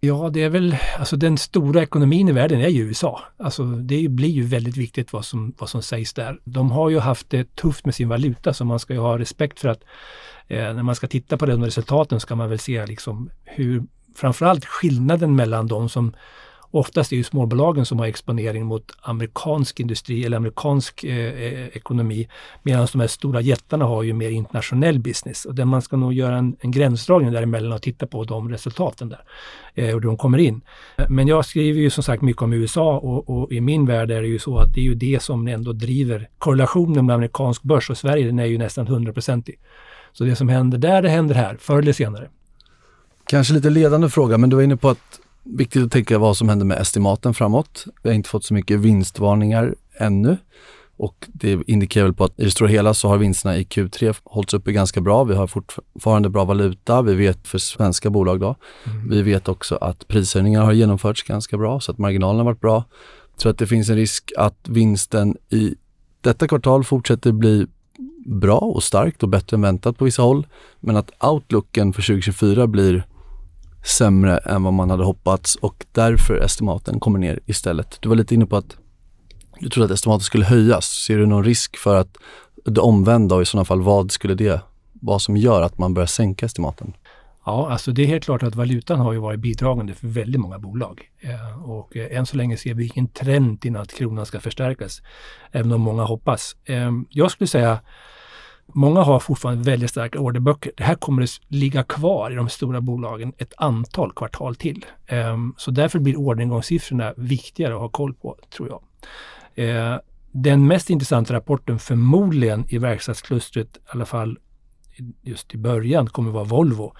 Ja, 0.00 0.30
det 0.32 0.42
är 0.42 0.48
väl, 0.48 0.76
alltså 0.98 1.16
den 1.16 1.38
stora 1.38 1.82
ekonomin 1.82 2.28
i 2.28 2.32
världen 2.32 2.60
är 2.60 2.68
ju 2.68 2.82
USA. 2.82 3.20
Alltså 3.36 3.64
det 3.64 4.08
blir 4.08 4.28
ju 4.28 4.42
väldigt 4.42 4.76
viktigt 4.76 5.12
vad 5.12 5.24
som, 5.24 5.54
vad 5.58 5.68
som 5.68 5.82
sägs 5.82 6.14
där. 6.14 6.38
De 6.44 6.70
har 6.70 6.90
ju 6.90 6.98
haft 6.98 7.30
det 7.30 7.56
tufft 7.56 7.84
med 7.84 7.94
sin 7.94 8.08
valuta 8.08 8.54
så 8.54 8.64
man 8.64 8.78
ska 8.78 8.92
ju 8.94 9.00
ha 9.00 9.18
respekt 9.18 9.60
för 9.60 9.68
att 9.68 9.82
eh, 10.48 10.74
när 10.74 10.82
man 10.82 10.94
ska 10.94 11.06
titta 11.06 11.36
på 11.36 11.46
de 11.46 11.64
resultaten 11.64 12.20
ska 12.20 12.34
man 12.36 12.48
väl 12.48 12.58
se 12.58 12.86
liksom 12.86 13.30
hur 13.44 13.82
framförallt 14.14 14.64
skillnaden 14.64 15.36
mellan 15.36 15.66
de 15.66 15.88
som 15.88 16.12
Oftast 16.70 17.12
är 17.12 17.16
ju 17.16 17.22
småbolagen 17.22 17.86
som 17.86 17.98
har 17.98 18.06
exponering 18.06 18.66
mot 18.66 18.92
amerikansk 19.00 19.80
industri 19.80 20.24
eller 20.24 20.36
amerikansk 20.36 21.04
eh, 21.04 21.16
eh 21.16 21.66
ekonomi 21.66 22.28
medan 22.62 22.86
de 22.92 23.00
här 23.00 23.08
stora 23.08 23.40
jättarna 23.40 23.84
har 23.84 24.02
ju 24.02 24.12
mer 24.12 24.30
internationell 24.30 24.98
business. 24.98 25.44
Och 25.44 25.54
där 25.54 25.64
man 25.64 25.82
ska 25.82 25.96
nog 25.96 26.12
göra 26.12 26.36
en, 26.36 26.56
en 26.60 26.70
gränsdragning 26.70 27.32
däremellan 27.32 27.72
och 27.72 27.82
titta 27.82 28.06
på 28.06 28.24
de 28.24 28.48
resultaten 28.48 29.08
där 29.08 29.20
eh, 29.74 29.86
och 29.86 29.92
hur 29.92 30.00
de 30.00 30.16
kommer 30.16 30.38
in. 30.38 30.60
Men 31.08 31.28
jag 31.28 31.44
skriver 31.44 31.80
ju 31.80 31.90
som 31.90 32.02
sagt 32.02 32.22
mycket 32.22 32.42
om 32.42 32.52
USA 32.52 32.98
och, 32.98 33.30
och, 33.30 33.52
i 33.52 33.60
min 33.60 33.86
värld 33.86 34.10
är 34.10 34.22
det 34.22 34.28
ju 34.28 34.38
så 34.38 34.58
att 34.58 34.74
det 34.74 34.80
är 34.80 34.84
ju 34.84 34.94
det 34.94 35.22
som 35.22 35.48
ändå 35.48 35.72
driver 35.72 36.28
korrelationen 36.38 37.06
med 37.06 37.14
amerikansk 37.14 37.62
börs 37.62 37.90
och 37.90 37.98
Sverige 37.98 38.26
den 38.26 38.38
är 38.38 38.44
ju 38.44 38.58
nästan 38.58 38.86
hundraprocentig. 38.86 39.58
Så 40.18 40.24
det 40.24 40.36
som 40.36 40.48
händer 40.48 40.78
där, 40.78 41.02
det 41.02 41.08
händer 41.08 41.34
här, 41.34 41.56
förr 41.60 41.78
eller 41.78 41.92
senare. 41.92 42.28
Kanske 43.26 43.54
lite 43.54 43.70
ledande 43.70 44.08
fråga, 44.08 44.38
men 44.38 44.50
du 44.50 44.56
var 44.56 44.62
inne 44.62 44.76
på 44.76 44.88
att 44.88 45.20
viktigt 45.42 45.84
att 45.84 45.92
tänka 45.92 46.18
vad 46.18 46.36
som 46.36 46.48
händer 46.48 46.66
med 46.66 46.78
estimaten 46.78 47.34
framåt. 47.34 47.84
Vi 48.02 48.08
har 48.08 48.14
inte 48.14 48.28
fått 48.28 48.44
så 48.44 48.54
mycket 48.54 48.80
vinstvarningar 48.80 49.74
ännu 49.98 50.36
och 50.96 51.26
det 51.26 51.62
indikerar 51.66 52.04
väl 52.04 52.14
på 52.14 52.24
att 52.24 52.40
i 52.40 52.44
det 52.44 52.50
stora 52.50 52.68
hela 52.68 52.94
så 52.94 53.08
har 53.08 53.18
vinsterna 53.18 53.56
i 53.56 53.64
Q3 53.64 54.16
hållits 54.24 54.54
uppe 54.54 54.72
ganska 54.72 55.00
bra. 55.00 55.24
Vi 55.24 55.34
har 55.34 55.46
fortfarande 55.46 56.28
bra 56.28 56.44
valuta, 56.44 57.02
vi 57.02 57.14
vet 57.14 57.48
för 57.48 57.58
svenska 57.58 58.10
bolag 58.10 58.40
då. 58.40 58.56
Mm. 58.84 59.08
Vi 59.10 59.22
vet 59.22 59.48
också 59.48 59.76
att 59.76 60.08
prishöjningar 60.08 60.64
har 60.64 60.72
genomförts 60.72 61.22
ganska 61.22 61.56
bra 61.56 61.80
så 61.80 61.92
att 61.92 61.98
marginalerna 61.98 62.40
har 62.40 62.44
varit 62.44 62.60
bra. 62.60 62.84
Jag 63.30 63.38
tror 63.38 63.52
att 63.52 63.58
det 63.58 63.66
finns 63.66 63.90
en 63.90 63.96
risk 63.96 64.32
att 64.36 64.68
vinsten 64.68 65.36
i 65.50 65.74
detta 66.20 66.48
kvartal 66.48 66.84
fortsätter 66.84 67.32
bli 67.32 67.66
bra 68.26 68.58
och 68.58 68.82
starkt 68.82 69.22
och 69.22 69.28
bättre 69.28 69.54
än 69.54 69.62
väntat 69.62 69.98
på 69.98 70.04
vissa 70.04 70.22
håll. 70.22 70.46
Men 70.80 70.96
att 70.96 71.24
outlooken 71.24 71.92
för 71.92 72.02
2024 72.02 72.66
blir 72.66 73.06
sämre 73.84 74.38
än 74.38 74.62
vad 74.62 74.72
man 74.72 74.90
hade 74.90 75.04
hoppats 75.04 75.56
och 75.56 75.86
därför 75.92 76.44
estimaten 76.44 77.00
kommer 77.00 77.18
ner 77.18 77.40
istället. 77.46 77.98
Du 78.00 78.08
var 78.08 78.16
lite 78.16 78.34
inne 78.34 78.46
på 78.46 78.56
att 78.56 78.76
du 79.60 79.68
trodde 79.68 79.84
att 79.84 79.90
estimaten 79.90 80.24
skulle 80.24 80.44
höjas. 80.44 80.86
Ser 80.86 81.18
du 81.18 81.26
någon 81.26 81.44
risk 81.44 81.76
för 81.76 81.96
att 81.96 82.16
det 82.64 82.80
omvända 82.80 83.34
och 83.34 83.42
i 83.42 83.44
sådana 83.44 83.64
fall 83.64 83.82
vad 83.82 84.12
skulle 84.12 84.34
det 84.34 84.60
vara 84.92 85.18
som 85.18 85.36
gör 85.36 85.62
att 85.62 85.78
man 85.78 85.94
börjar 85.94 86.06
sänka 86.06 86.46
estimaten? 86.46 86.92
Ja, 87.44 87.70
alltså 87.70 87.92
det 87.92 88.02
är 88.02 88.06
helt 88.06 88.24
klart 88.24 88.42
att 88.42 88.54
valutan 88.54 89.00
har 89.00 89.12
ju 89.12 89.18
varit 89.18 89.40
bidragande 89.40 89.94
för 89.94 90.06
väldigt 90.06 90.40
många 90.40 90.58
bolag. 90.58 91.10
Eh, 91.20 91.70
och 91.70 91.96
eh, 91.96 92.18
än 92.18 92.26
så 92.26 92.36
länge 92.36 92.56
ser 92.56 92.74
vi 92.74 92.90
ingen 92.94 93.08
trend 93.08 93.60
till 93.60 93.76
att 93.76 93.92
kronan 93.92 94.26
ska 94.26 94.40
förstärkas, 94.40 95.02
även 95.52 95.72
om 95.72 95.80
många 95.80 96.04
hoppas. 96.04 96.56
Eh, 96.64 96.90
jag 97.10 97.30
skulle 97.30 97.48
säga 97.48 97.80
Många 98.78 99.00
har 99.00 99.20
fortfarande 99.20 99.70
väldigt 99.70 99.90
starka 99.90 100.18
orderböcker. 100.18 100.72
Det 100.76 100.84
här 100.84 100.94
kommer 100.94 101.22
att 101.22 101.40
ligga 101.48 101.82
kvar 101.82 102.30
i 102.30 102.34
de 102.34 102.48
stora 102.48 102.80
bolagen 102.80 103.32
ett 103.38 103.52
antal 103.56 104.12
kvartal 104.12 104.56
till. 104.56 104.84
Ehm, 105.06 105.54
så 105.56 105.70
därför 105.70 105.98
blir 105.98 106.16
orderingångssiffrorna 106.16 107.14
viktigare 107.16 107.74
att 107.74 107.80
ha 107.80 107.88
koll 107.88 108.14
på, 108.14 108.38
tror 108.56 108.68
jag. 108.68 108.82
Ehm, 109.54 110.00
den 110.32 110.66
mest 110.66 110.90
intressanta 110.90 111.34
rapporten 111.34 111.78
förmodligen 111.78 112.66
i 112.68 112.78
verkstadsklustret, 112.78 113.76
i 113.76 113.80
alla 113.86 114.06
fall 114.06 114.38
just 115.22 115.54
i 115.54 115.58
början, 115.58 116.06
kommer 116.06 116.28
att 116.28 116.34
vara 116.34 116.44
Volvo. 116.44 116.92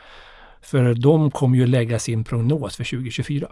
För 0.62 0.94
de 0.94 1.30
kommer 1.30 1.58
ju 1.58 1.66
lägga 1.66 1.98
sin 1.98 2.24
prognos 2.24 2.76
för 2.76 2.84
2024. 2.84 3.48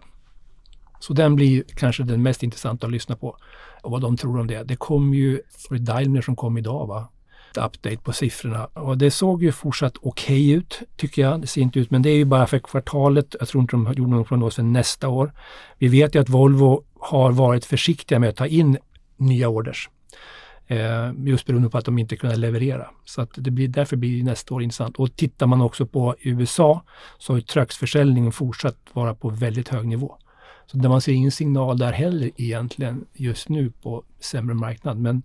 Så 1.00 1.12
den 1.12 1.36
blir 1.36 1.64
kanske 1.76 2.02
den 2.02 2.22
mest 2.22 2.42
intressanta 2.42 2.86
att 2.86 2.92
lyssna 2.92 3.16
på 3.16 3.36
och 3.82 3.90
vad 3.90 4.00
de 4.00 4.16
tror 4.16 4.40
om 4.40 4.46
det. 4.46 4.62
Det 4.62 4.76
kom 4.76 5.14
ju, 5.14 5.40
var 5.70 5.78
det 5.78 5.84
Daimler 5.84 6.22
som 6.22 6.36
kom 6.36 6.58
idag 6.58 6.86
va? 6.86 7.08
Update 7.56 7.96
på 7.96 8.12
siffrorna 8.12 8.64
och 8.64 8.98
det 8.98 9.10
såg 9.10 9.42
ju 9.42 9.52
fortsatt 9.52 9.96
okej 9.96 10.36
okay 10.36 10.52
ut 10.52 10.82
tycker 10.96 11.22
jag. 11.22 11.40
Det 11.40 11.46
ser 11.46 11.60
inte 11.60 11.78
ut, 11.78 11.90
men 11.90 12.02
det 12.02 12.10
är 12.10 12.16
ju 12.16 12.24
bara 12.24 12.46
för 12.46 12.58
kvartalet. 12.58 13.36
Jag 13.38 13.48
tror 13.48 13.60
inte 13.60 13.76
de 13.76 13.92
gjorde 13.92 14.10
någon 14.10 14.24
prognos 14.24 14.54
för 14.54 14.62
nästa 14.62 15.08
år. 15.08 15.32
Vi 15.78 15.88
vet 15.88 16.14
ju 16.14 16.20
att 16.20 16.28
Volvo 16.28 16.84
har 17.00 17.32
varit 17.32 17.64
försiktiga 17.64 18.18
med 18.18 18.28
att 18.28 18.36
ta 18.36 18.46
in 18.46 18.78
nya 19.16 19.48
orders. 19.48 19.88
Eh, 20.66 21.12
just 21.24 21.46
beroende 21.46 21.70
på 21.70 21.78
att 21.78 21.84
de 21.84 21.98
inte 21.98 22.16
kunde 22.16 22.36
leverera. 22.36 22.90
Så 23.04 23.22
att 23.22 23.30
det 23.34 23.50
blir, 23.50 23.68
därför 23.68 23.96
blir 23.96 24.24
nästa 24.24 24.54
år 24.54 24.62
intressant. 24.62 24.96
Och 24.96 25.16
tittar 25.16 25.46
man 25.46 25.60
också 25.60 25.86
på 25.86 26.16
USA 26.20 26.82
så 27.18 27.32
har 27.32 27.38
ju 27.38 27.42
trucksförsäljningen 27.42 28.32
fortsatt 28.32 28.76
vara 28.92 29.14
på 29.14 29.28
väldigt 29.28 29.68
hög 29.68 29.86
nivå. 29.86 30.16
Så 30.66 30.76
där 30.76 30.88
man 30.88 31.00
ser 31.00 31.12
ingen 31.12 31.32
signal 31.32 31.78
där 31.78 31.92
heller 31.92 32.30
egentligen 32.36 33.04
just 33.12 33.48
nu 33.48 33.70
på 33.70 34.04
sämre 34.20 34.54
marknad. 34.54 34.98
Men 34.98 35.22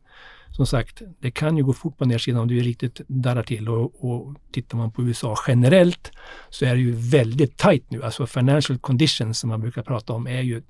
som 0.51 0.65
sagt, 0.65 1.01
det 1.20 1.32
kan 1.32 1.58
ju 1.58 1.63
gå 1.63 1.74
fort 1.74 1.98
på 1.98 2.06
nedsidan 2.06 2.41
om 2.41 2.48
det 2.48 2.53
riktigt 2.53 3.01
darrar 3.08 3.44
till 3.44 3.70
och, 3.70 4.06
och 4.06 4.36
tittar 4.51 4.77
man 4.77 4.91
på 4.91 5.03
USA 5.03 5.36
generellt 5.48 6.12
så 6.50 6.65
är 6.65 6.75
det 6.75 6.82
ju 6.82 6.91
väldigt 6.91 7.58
tajt 7.58 7.91
nu. 7.91 8.03
Alltså 8.03 8.27
financial 8.27 8.79
conditions 8.79 9.39
som 9.39 9.50
man 9.50 9.62
brukar 9.62 9.82
prata 9.82 10.13
om 10.13 10.27
är 10.27 10.41
ju 10.41 10.62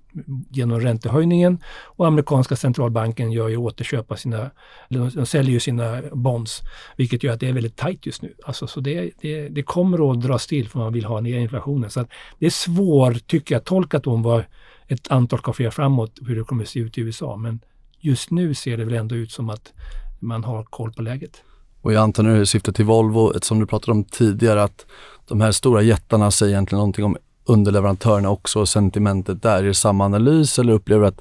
genom 0.49 0.79
räntehöjningen 0.79 1.59
och 1.83 2.07
amerikanska 2.07 2.55
centralbanken 2.55 3.31
gör 3.31 3.47
ju 3.47 3.57
återköp 3.57 4.11
av 4.11 4.15
sina, 4.15 4.51
de 4.89 5.25
säljer 5.25 5.53
ju 5.53 5.59
sina 5.59 6.01
bonds, 6.11 6.61
vilket 6.95 7.23
gör 7.23 7.33
att 7.33 7.39
det 7.39 7.47
är 7.47 7.53
väldigt 7.53 7.75
tajt 7.75 8.05
just 8.05 8.21
nu. 8.21 8.33
Alltså, 8.45 8.67
så 8.67 8.79
det, 8.79 9.11
det, 9.21 9.49
det 9.49 9.63
kommer 9.63 10.11
att 10.11 10.21
dras 10.21 10.47
till 10.47 10.69
för 10.69 10.79
man 10.79 10.93
vill 10.93 11.05
ha 11.05 11.21
ner 11.21 11.39
inflationen. 11.39 11.89
Så 11.89 12.05
det 12.39 12.45
är 12.45 12.49
svårt, 12.49 13.27
tycker 13.27 13.55
jag, 13.55 13.63
tolkat 13.63 14.07
om 14.07 14.23
vad 14.23 14.43
ett 14.87 15.11
antal 15.11 15.39
kaféer 15.39 15.69
framåt, 15.69 16.19
hur 16.27 16.35
det 16.35 16.43
kommer 16.43 16.63
att 16.63 16.69
se 16.69 16.79
ut 16.79 16.97
i 16.97 17.01
USA. 17.01 17.35
Men 17.35 17.59
just 17.99 18.31
nu 18.31 18.53
ser 18.53 18.77
det 18.77 18.85
väl 18.85 18.93
ändå 18.93 19.15
ut 19.15 19.31
som 19.31 19.49
att 19.49 19.73
man 20.19 20.43
har 20.43 20.63
koll 20.63 20.93
på 20.93 21.01
läget. 21.01 21.43
Och 21.81 21.93
jag 21.93 22.03
antar 22.03 22.23
nu 22.23 22.45
syftet 22.45 22.75
till 22.75 22.85
Volvo, 22.85 23.33
som 23.41 23.59
du 23.59 23.65
pratade 23.65 23.91
om 23.91 24.03
tidigare, 24.03 24.63
att 24.63 24.85
de 25.27 25.41
här 25.41 25.51
stora 25.51 25.81
jättarna 25.81 26.31
säger 26.31 26.53
egentligen 26.53 26.79
någonting 26.79 27.05
om 27.05 27.17
underleverantörerna 27.45 28.29
också 28.29 28.59
och 28.59 28.69
sentimentet 28.69 29.41
där. 29.41 29.57
Är 29.57 29.63
det 29.63 29.73
samma 29.73 30.05
analys 30.05 30.59
eller 30.59 30.73
upplever 30.73 31.01
du 31.01 31.07
att 31.07 31.19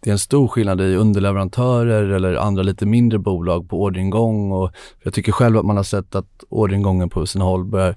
det 0.00 0.10
är 0.10 0.12
en 0.12 0.18
stor 0.18 0.48
skillnad 0.48 0.80
i 0.80 0.96
underleverantörer 0.96 2.10
eller 2.10 2.34
andra 2.34 2.62
lite 2.62 2.86
mindre 2.86 3.18
bolag 3.18 3.68
på 3.68 3.82
orderingång 3.82 4.52
och 4.52 4.72
jag 5.02 5.14
tycker 5.14 5.32
själv 5.32 5.58
att 5.58 5.64
man 5.64 5.76
har 5.76 5.84
sett 5.84 6.14
att 6.14 6.44
orderingången 6.48 7.10
på 7.10 7.26
sina 7.26 7.44
håll 7.44 7.64
börjar 7.64 7.96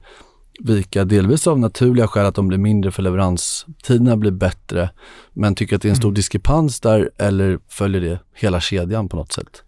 vika, 0.60 1.06
delvis 1.06 1.48
av 1.48 1.60
naturliga 1.60 2.08
skäl 2.08 2.26
att 2.26 2.36
de 2.36 2.48
blir 2.48 2.58
mindre 2.58 2.92
för 2.92 3.04
leveranstiderna 3.04 4.18
blir 4.18 4.32
bättre. 4.32 4.90
Men 5.34 5.56
tycker 5.56 5.76
att 5.76 5.82
det 5.82 5.88
är 5.88 5.90
en 5.90 5.96
stor 5.96 6.10
mm. 6.10 6.16
diskrepans 6.16 6.80
där 6.80 7.10
eller 7.18 7.60
följer 7.68 8.02
det 8.02 8.20
hela 8.34 8.60
kedjan 8.60 9.10
på 9.10 9.16
något 9.16 9.32
sätt? 9.32 9.64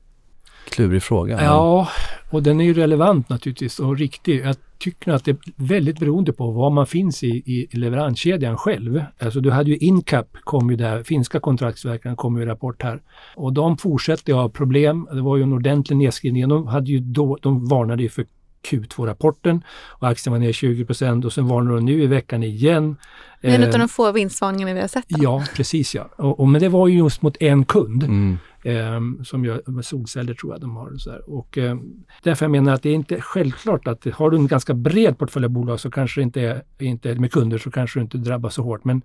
Klurig 0.69 1.03
fråga. 1.03 1.43
Ja, 1.43 1.87
och 2.29 2.43
den 2.43 2.61
är 2.61 2.65
ju 2.65 2.73
relevant 2.73 3.29
naturligtvis 3.29 3.79
och 3.79 3.97
riktig. 3.97 4.45
Jag 4.45 4.55
tycker 4.77 5.11
att 5.11 5.25
det 5.25 5.31
är 5.31 5.37
väldigt 5.55 5.99
beroende 5.99 6.33
på 6.33 6.51
var 6.51 6.69
man 6.69 6.87
finns 6.87 7.23
i, 7.23 7.27
i 7.27 7.77
leveranskedjan 7.77 8.57
själv. 8.57 9.03
Alltså 9.19 9.39
du 9.39 9.51
hade 9.51 9.69
ju 9.69 9.77
Incap, 9.77 10.27
kom 10.43 10.71
ju 10.71 10.75
där, 10.75 11.03
finska 11.03 11.39
kontraktsverkaren 11.39 12.15
kom 12.15 12.37
ju 12.37 12.43
i 12.43 12.45
rapport 12.45 12.83
här. 12.83 13.01
Och 13.35 13.53
de 13.53 13.77
fortsätter 13.77 14.33
ha 14.33 14.49
problem. 14.49 15.07
Det 15.11 15.21
var 15.21 15.37
ju 15.37 15.43
en 15.43 15.53
ordentlig 15.53 15.97
nedskrivning. 15.97 16.49
De, 16.49 16.67
hade 16.67 16.91
ju 16.91 16.99
då, 16.99 17.37
de 17.41 17.67
varnade 17.67 18.03
ju 18.03 18.09
för 18.09 18.25
Q2-rapporten 18.65 19.63
och 19.89 20.07
aktien 20.07 20.31
var 20.31 20.39
ner 20.39 20.51
20% 20.51 21.25
och 21.25 21.33
sen 21.33 21.47
varnade 21.47 21.77
de 21.77 21.85
nu 21.85 22.03
i 22.03 22.07
veckan 22.07 22.43
igen. 22.43 22.95
Det 23.41 23.51
är 23.51 23.59
en 23.59 23.73
av 23.73 23.79
de 23.79 23.89
få 23.89 24.11
vinstvarningarna 24.11 24.73
vi 24.73 24.81
har 24.81 24.87
sett. 24.87 25.09
Då. 25.09 25.23
Ja, 25.23 25.43
precis 25.55 25.95
ja. 25.95 26.09
Och, 26.15 26.39
och, 26.39 26.47
men 26.47 26.61
det 26.61 26.69
var 26.69 26.87
ju 26.87 26.97
just 26.97 27.21
mot 27.21 27.37
en 27.39 27.65
kund. 27.65 28.03
Mm. 28.03 28.37
Eh, 28.63 29.23
som 29.23 29.45
gör 29.45 29.81
solceller 29.81 30.33
tror 30.33 30.53
jag 30.53 30.61
de 30.61 30.75
har. 30.75 30.97
Så 30.97 31.11
här. 31.11 31.29
Och, 31.29 31.57
eh, 31.57 31.77
därför 32.23 32.45
jag 32.45 32.51
menar 32.51 32.73
att 32.73 32.83
det 32.83 32.89
är 32.89 32.93
inte 32.93 33.21
självklart 33.21 33.87
att 33.87 34.05
har 34.05 34.29
du 34.29 34.37
en 34.37 34.47
ganska 34.47 34.73
bred 34.73 35.17
portfölj 35.17 35.45
av 35.45 35.51
bolag 35.51 35.79
så 35.79 35.91
kanske 35.91 36.21
det 36.21 36.23
inte 36.23 36.41
är, 36.41 36.61
inte 36.79 37.15
med 37.15 37.31
kunder 37.31 37.57
så 37.57 37.71
kanske 37.71 37.99
du 37.99 38.03
inte 38.03 38.17
drabbas 38.17 38.53
så 38.53 38.63
hårt. 38.63 38.83
Men 38.83 39.01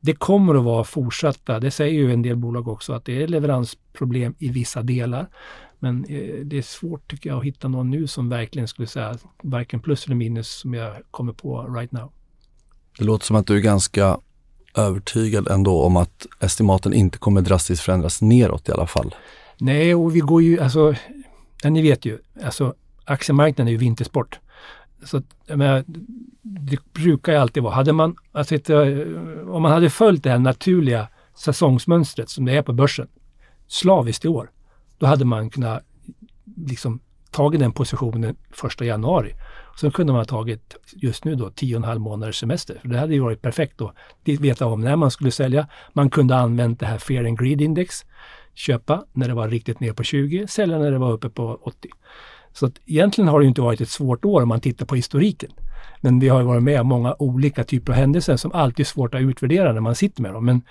det 0.00 0.14
kommer 0.14 0.54
att 0.54 0.64
vara 0.64 0.84
fortsatta, 0.84 1.60
det 1.60 1.70
säger 1.70 1.94
ju 1.94 2.12
en 2.12 2.22
del 2.22 2.36
bolag 2.36 2.68
också, 2.68 2.92
att 2.92 3.04
det 3.04 3.22
är 3.22 3.28
leveransproblem 3.28 4.34
i 4.38 4.48
vissa 4.48 4.82
delar. 4.82 5.26
Men 5.84 6.04
eh, 6.04 6.44
det 6.44 6.58
är 6.58 6.62
svårt 6.62 7.10
tycker 7.10 7.30
jag 7.30 7.38
att 7.38 7.44
hitta 7.44 7.68
någon 7.68 7.90
nu 7.90 8.06
som 8.06 8.28
verkligen 8.28 8.68
skulle 8.68 8.88
säga 8.88 9.18
varken 9.42 9.80
plus 9.80 10.06
eller 10.06 10.16
minus 10.16 10.48
som 10.48 10.74
jag 10.74 10.96
kommer 11.10 11.32
på 11.32 11.62
right 11.62 11.92
now. 11.92 12.12
Det 12.98 13.04
låter 13.04 13.26
som 13.26 13.36
att 13.36 13.46
du 13.46 13.56
är 13.56 13.60
ganska 13.60 14.18
övertygad 14.76 15.48
ändå 15.48 15.82
om 15.82 15.96
att 15.96 16.26
estimaten 16.40 16.92
inte 16.92 17.18
kommer 17.18 17.40
drastiskt 17.40 17.82
förändras 17.82 18.22
neråt 18.22 18.68
i 18.68 18.72
alla 18.72 18.86
fall. 18.86 19.14
Nej, 19.58 19.94
och 19.94 20.16
vi 20.16 20.20
går 20.20 20.42
ju, 20.42 20.60
alltså, 20.60 20.94
ja, 21.62 21.70
ni 21.70 21.82
vet 21.82 22.04
ju, 22.04 22.18
alltså 22.44 22.74
aktiemarknaden 23.04 23.68
är 23.68 23.72
ju 23.72 23.78
vintersport. 23.78 24.38
Så 25.04 25.22
menar, 25.48 25.84
det 26.42 26.92
brukar 26.92 27.32
ju 27.32 27.38
alltid 27.38 27.62
vara, 27.62 27.74
hade 27.74 27.92
man, 27.92 28.16
alltså, 28.32 28.56
om 29.48 29.62
man 29.62 29.72
hade 29.72 29.90
följt 29.90 30.22
det 30.22 30.30
här 30.30 30.38
naturliga 30.38 31.08
säsongsmönstret 31.34 32.30
som 32.30 32.44
det 32.44 32.52
är 32.52 32.62
på 32.62 32.72
börsen 32.72 33.08
slaviskt 33.68 34.24
i 34.24 34.28
år, 34.28 34.50
då 34.98 35.06
hade 35.06 35.24
man 35.24 35.50
kunnat 35.50 35.82
liksom 36.56 37.00
tagit 37.30 37.60
den 37.60 37.72
positionen 37.72 38.36
första 38.50 38.84
januari. 38.84 39.34
Sen 39.80 39.90
kunde 39.90 40.12
man 40.12 40.20
ha 40.20 40.24
tagit 40.24 40.76
just 40.92 41.24
nu 41.24 41.34
då 41.34 41.48
10,5 41.48 41.98
månaders 41.98 42.40
semester. 42.40 42.78
För 42.82 42.88
det 42.88 42.98
hade 42.98 43.14
ju 43.14 43.20
varit 43.20 43.42
perfekt 43.42 43.80
att 43.80 43.94
veta 44.24 44.66
om 44.66 44.80
när 44.80 44.96
man 44.96 45.10
skulle 45.10 45.30
sälja. 45.30 45.66
Man 45.92 46.10
kunde 46.10 46.34
ha 46.34 46.40
använt 46.40 46.80
det 46.80 46.86
här 46.86 46.98
Fear 46.98 47.24
and 47.24 47.38
Greed 47.38 47.60
Index. 47.60 48.04
Köpa 48.54 49.04
när 49.12 49.28
det 49.28 49.34
var 49.34 49.48
riktigt 49.48 49.80
ner 49.80 49.92
på 49.92 50.02
20, 50.02 50.46
sälja 50.46 50.78
när 50.78 50.90
det 50.90 50.98
var 50.98 51.12
uppe 51.12 51.28
på 51.28 51.58
80. 51.62 51.88
Så 52.52 52.66
att 52.66 52.80
egentligen 52.86 53.28
har 53.28 53.40
det 53.40 53.46
inte 53.46 53.60
varit 53.60 53.80
ett 53.80 53.88
svårt 53.88 54.24
år 54.24 54.42
om 54.42 54.48
man 54.48 54.60
tittar 54.60 54.86
på 54.86 54.94
historiken. 54.94 55.50
Men 56.00 56.20
vi 56.20 56.28
har 56.28 56.42
varit 56.42 56.62
med 56.62 56.80
om 56.80 56.86
många 56.86 57.16
olika 57.18 57.64
typer 57.64 57.92
av 57.92 57.98
händelser 57.98 58.36
som 58.36 58.52
alltid 58.52 58.80
är 58.80 58.88
svårt 58.88 59.14
att 59.14 59.20
utvärdera 59.20 59.72
när 59.72 59.80
man 59.80 59.94
sitter 59.94 60.22
med 60.22 60.32
dem. 60.32 60.44
Men 60.44 60.62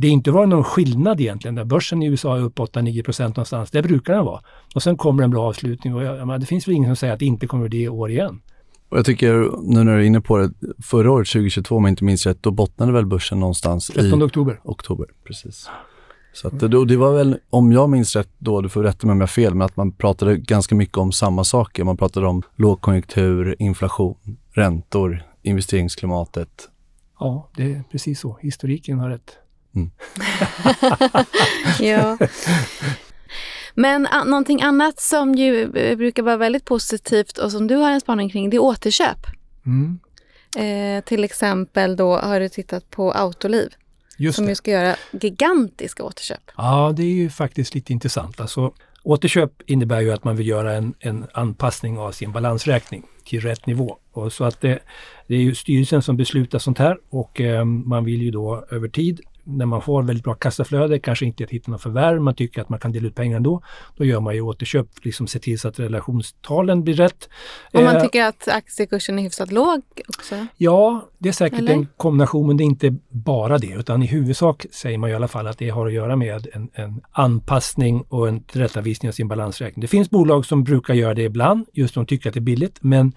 det 0.00 0.08
inte 0.08 0.30
varit 0.30 0.48
någon 0.48 0.64
skillnad 0.64 1.20
egentligen. 1.20 1.54
Där 1.54 1.64
börsen 1.64 2.02
i 2.02 2.06
USA 2.06 2.36
är 2.36 2.42
upp 2.42 2.58
8-9 2.58 3.04
procent 3.04 3.36
någonstans. 3.36 3.70
Det 3.70 3.82
brukar 3.82 4.12
den 4.12 4.24
vara. 4.24 4.42
Och 4.74 4.82
sen 4.82 4.96
kommer 4.96 5.24
en 5.24 5.30
bra 5.30 5.48
avslutning 5.48 5.94
och 5.94 6.02
jag, 6.02 6.16
jag, 6.16 6.40
det 6.40 6.46
finns 6.46 6.68
väl 6.68 6.74
ingen 6.74 6.88
som 6.88 6.96
säger 6.96 7.12
att 7.12 7.18
det 7.18 7.26
inte 7.26 7.46
kommer 7.46 7.68
det 7.68 7.76
i 7.76 7.88
år 7.88 8.10
igen. 8.10 8.40
Och 8.88 8.98
jag 8.98 9.06
tycker, 9.06 9.32
nu 9.62 9.84
när 9.84 9.96
du 9.96 10.02
är 10.02 10.06
inne 10.06 10.20
på 10.20 10.38
det, 10.38 10.52
förra 10.82 11.12
året 11.12 11.28
2022 11.28 11.76
om 11.76 11.84
jag 11.84 11.92
inte 11.92 12.04
minns 12.04 12.26
rätt, 12.26 12.42
då 12.42 12.50
bottnade 12.50 12.92
väl 12.92 13.06
börsen 13.06 13.40
någonstans 13.40 13.86
13 13.86 14.20
i 14.20 14.24
oktober. 14.24 14.60
oktober. 14.64 15.06
Precis. 15.24 15.68
Så 16.32 16.48
att 16.48 16.60
det, 16.60 16.84
det 16.84 16.96
var 16.96 17.16
väl, 17.16 17.38
om 17.50 17.72
jag 17.72 17.90
minns 17.90 18.16
rätt 18.16 18.30
då, 18.38 18.60
du 18.60 18.68
får 18.68 18.82
rätta 18.82 19.06
mig 19.06 19.12
om 19.12 19.18
jag 19.18 19.22
har 19.22 19.28
fel, 19.28 19.54
men 19.54 19.64
att 19.64 19.76
man 19.76 19.92
pratade 19.92 20.36
ganska 20.36 20.74
mycket 20.74 20.96
om 20.96 21.12
samma 21.12 21.44
saker. 21.44 21.84
Man 21.84 21.96
pratade 21.96 22.26
om 22.26 22.42
lågkonjunktur, 22.56 23.56
inflation, 23.58 24.16
räntor, 24.50 25.22
investeringsklimatet. 25.42 26.68
Ja, 27.20 27.48
det 27.56 27.72
är 27.72 27.82
precis 27.90 28.20
så. 28.20 28.38
Historiken 28.40 28.98
har 28.98 29.08
rätt. 29.08 29.38
Mm. 29.74 29.90
ja. 31.80 32.18
Men 33.74 34.08
någonting 34.26 34.62
annat 34.62 35.00
som 35.00 35.34
ju 35.34 35.76
eh, 35.76 35.96
brukar 35.96 36.22
vara 36.22 36.36
väldigt 36.36 36.64
positivt 36.64 37.38
och 37.38 37.52
som 37.52 37.66
du 37.66 37.76
har 37.76 37.90
en 37.90 38.00
spaning 38.00 38.30
kring, 38.30 38.50
det 38.50 38.56
är 38.56 38.62
återköp. 38.62 39.18
Mm. 39.66 39.98
Eh, 40.56 41.04
till 41.04 41.24
exempel 41.24 41.96
då 41.96 42.16
har 42.16 42.40
du 42.40 42.48
tittat 42.48 42.90
på 42.90 43.12
Autoliv. 43.12 43.68
Just 44.18 44.36
som 44.36 44.44
det. 44.44 44.50
ju 44.50 44.54
ska 44.54 44.70
göra 44.70 44.96
gigantiska 45.20 46.04
återköp. 46.04 46.50
Ja, 46.56 46.92
det 46.96 47.02
är 47.02 47.14
ju 47.14 47.30
faktiskt 47.30 47.74
lite 47.74 47.92
intressant. 47.92 48.40
Alltså, 48.40 48.72
återköp 49.02 49.52
innebär 49.66 50.00
ju 50.00 50.12
att 50.12 50.24
man 50.24 50.36
vill 50.36 50.46
göra 50.46 50.72
en, 50.72 50.94
en 51.00 51.26
anpassning 51.32 51.98
av 51.98 52.12
sin 52.12 52.32
balansräkning 52.32 53.02
till 53.24 53.40
rätt 53.40 53.66
nivå. 53.66 53.98
Och 54.12 54.32
så 54.32 54.44
att 54.44 54.60
det, 54.60 54.78
det 55.26 55.34
är 55.34 55.40
ju 55.40 55.54
styrelsen 55.54 56.02
som 56.02 56.16
beslutar 56.16 56.58
sånt 56.58 56.78
här 56.78 56.98
och 57.08 57.40
eh, 57.40 57.64
man 57.64 58.04
vill 58.04 58.22
ju 58.22 58.30
då 58.30 58.66
över 58.70 58.88
tid 58.88 59.20
när 59.48 59.66
man 59.66 59.82
får 59.82 60.02
väldigt 60.02 60.24
bra 60.24 60.34
kassaflöde, 60.34 60.98
kanske 60.98 61.26
inte 61.26 61.44
att 61.44 61.50
hitta 61.50 61.70
något 61.70 61.82
förvärv, 61.82 62.20
man 62.20 62.34
tycker 62.34 62.60
att 62.60 62.68
man 62.68 62.78
kan 62.78 62.92
dela 62.92 63.06
ut 63.06 63.14
pengar 63.14 63.36
ändå. 63.36 63.62
Då 63.96 64.04
gör 64.04 64.20
man 64.20 64.34
ju 64.34 64.40
återköp, 64.40 64.86
liksom 65.02 65.26
se 65.26 65.38
till 65.38 65.58
så 65.58 65.68
att 65.68 65.78
relationstalen 65.78 66.84
blir 66.84 66.94
rätt. 66.94 67.28
Om 67.72 67.84
man 67.84 67.96
eh, 67.96 68.02
tycker 68.02 68.24
att 68.24 68.48
aktiekursen 68.48 69.18
är 69.18 69.22
hyfsat 69.22 69.52
låg 69.52 69.82
också? 70.18 70.46
Ja, 70.56 71.08
det 71.18 71.28
är 71.28 71.32
säkert 71.32 71.58
Eller? 71.58 71.72
en 71.72 71.86
kombination, 71.96 72.46
men 72.46 72.56
det 72.56 72.62
är 72.62 72.66
inte 72.66 72.96
bara 73.08 73.58
det, 73.58 73.72
utan 73.72 74.02
i 74.02 74.06
huvudsak 74.06 74.66
säger 74.72 74.98
man 74.98 75.10
i 75.10 75.14
alla 75.14 75.28
fall 75.28 75.46
att 75.46 75.58
det 75.58 75.70
har 75.70 75.86
att 75.86 75.92
göra 75.92 76.16
med 76.16 76.46
en, 76.52 76.68
en 76.74 77.00
anpassning 77.12 78.04
och 78.08 78.28
en 78.28 78.42
tillrättavisning 78.42 79.08
av 79.08 79.12
sin 79.12 79.28
balansräkning. 79.28 79.80
Det 79.80 79.88
finns 79.88 80.10
bolag 80.10 80.46
som 80.46 80.64
brukar 80.64 80.94
göra 80.94 81.14
det 81.14 81.22
ibland, 81.22 81.66
just 81.72 81.94
de 81.94 82.06
tycker 82.06 82.30
att 82.30 82.34
det 82.34 82.38
är 82.38 82.42
billigt, 82.42 82.78
men 82.80 83.12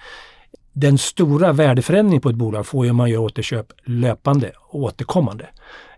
den 0.73 0.97
stora 0.97 1.51
värdeförändringen 1.51 2.21
på 2.21 2.29
ett 2.29 2.35
bolag 2.35 2.67
får 2.67 2.85
ju 2.85 2.91
om 2.91 2.97
man 2.97 3.09
gör 3.09 3.19
återköp 3.19 3.67
löpande, 3.85 4.51
återkommande. 4.69 5.47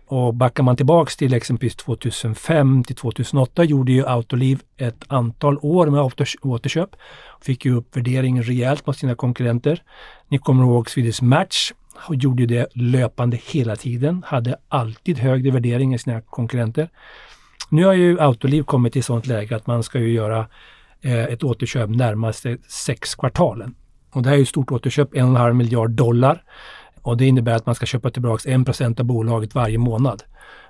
Och 0.06 0.34
backar 0.34 0.62
man 0.62 0.76
tillbaks 0.76 1.16
till 1.16 1.34
exempelvis 1.34 1.76
2005 1.76 2.84
till 2.84 2.96
2008 2.96 3.64
gjorde 3.64 3.92
ju 3.92 4.06
Autoliv 4.06 4.62
ett 4.76 5.04
antal 5.08 5.58
år 5.62 5.86
med 5.86 6.12
återköp. 6.42 6.90
Fick 7.42 7.64
ju 7.64 7.76
upp 7.76 7.96
värderingen 7.96 8.42
rejält 8.42 8.86
mot 8.86 8.98
sina 8.98 9.14
konkurrenter. 9.14 9.82
Ni 10.28 10.38
kommer 10.38 10.64
ihåg 10.64 10.90
Swedish 10.90 11.22
Match 11.22 11.72
och 12.08 12.14
gjorde 12.14 12.46
det 12.46 12.66
löpande 12.74 13.38
hela 13.46 13.76
tiden. 13.76 14.22
Hade 14.26 14.56
alltid 14.68 15.18
högre 15.18 15.50
värdering 15.50 15.92
än 15.92 15.98
sina 15.98 16.20
konkurrenter. 16.20 16.88
Nu 17.68 17.84
har 17.84 17.92
ju 17.92 18.20
Autoliv 18.20 18.62
kommit 18.62 18.92
till 18.92 19.04
sådant 19.04 19.26
läge 19.26 19.56
att 19.56 19.66
man 19.66 19.82
ska 19.82 19.98
ju 19.98 20.12
göra 20.12 20.46
eh, 21.00 21.24
ett 21.24 21.44
återköp 21.44 21.90
närmaste 21.90 22.58
sex 22.68 23.14
kvartalen. 23.14 23.74
Och 24.12 24.22
det 24.22 24.28
här 24.28 24.34
är 24.34 24.38
ju 24.38 24.42
ett 24.42 24.48
stort 24.48 24.72
återköp, 24.72 25.14
en 25.14 25.22
och 25.22 25.28
en 25.28 25.36
halv 25.36 25.54
miljard 25.54 25.90
dollar. 25.90 26.42
Och 27.04 27.16
det 27.16 27.26
innebär 27.26 27.54
att 27.54 27.66
man 27.66 27.74
ska 27.74 27.86
köpa 27.86 28.10
tillbaka 28.10 28.50
1% 28.50 29.00
av 29.00 29.06
bolaget 29.06 29.54
varje 29.54 29.78
månad. 29.78 30.22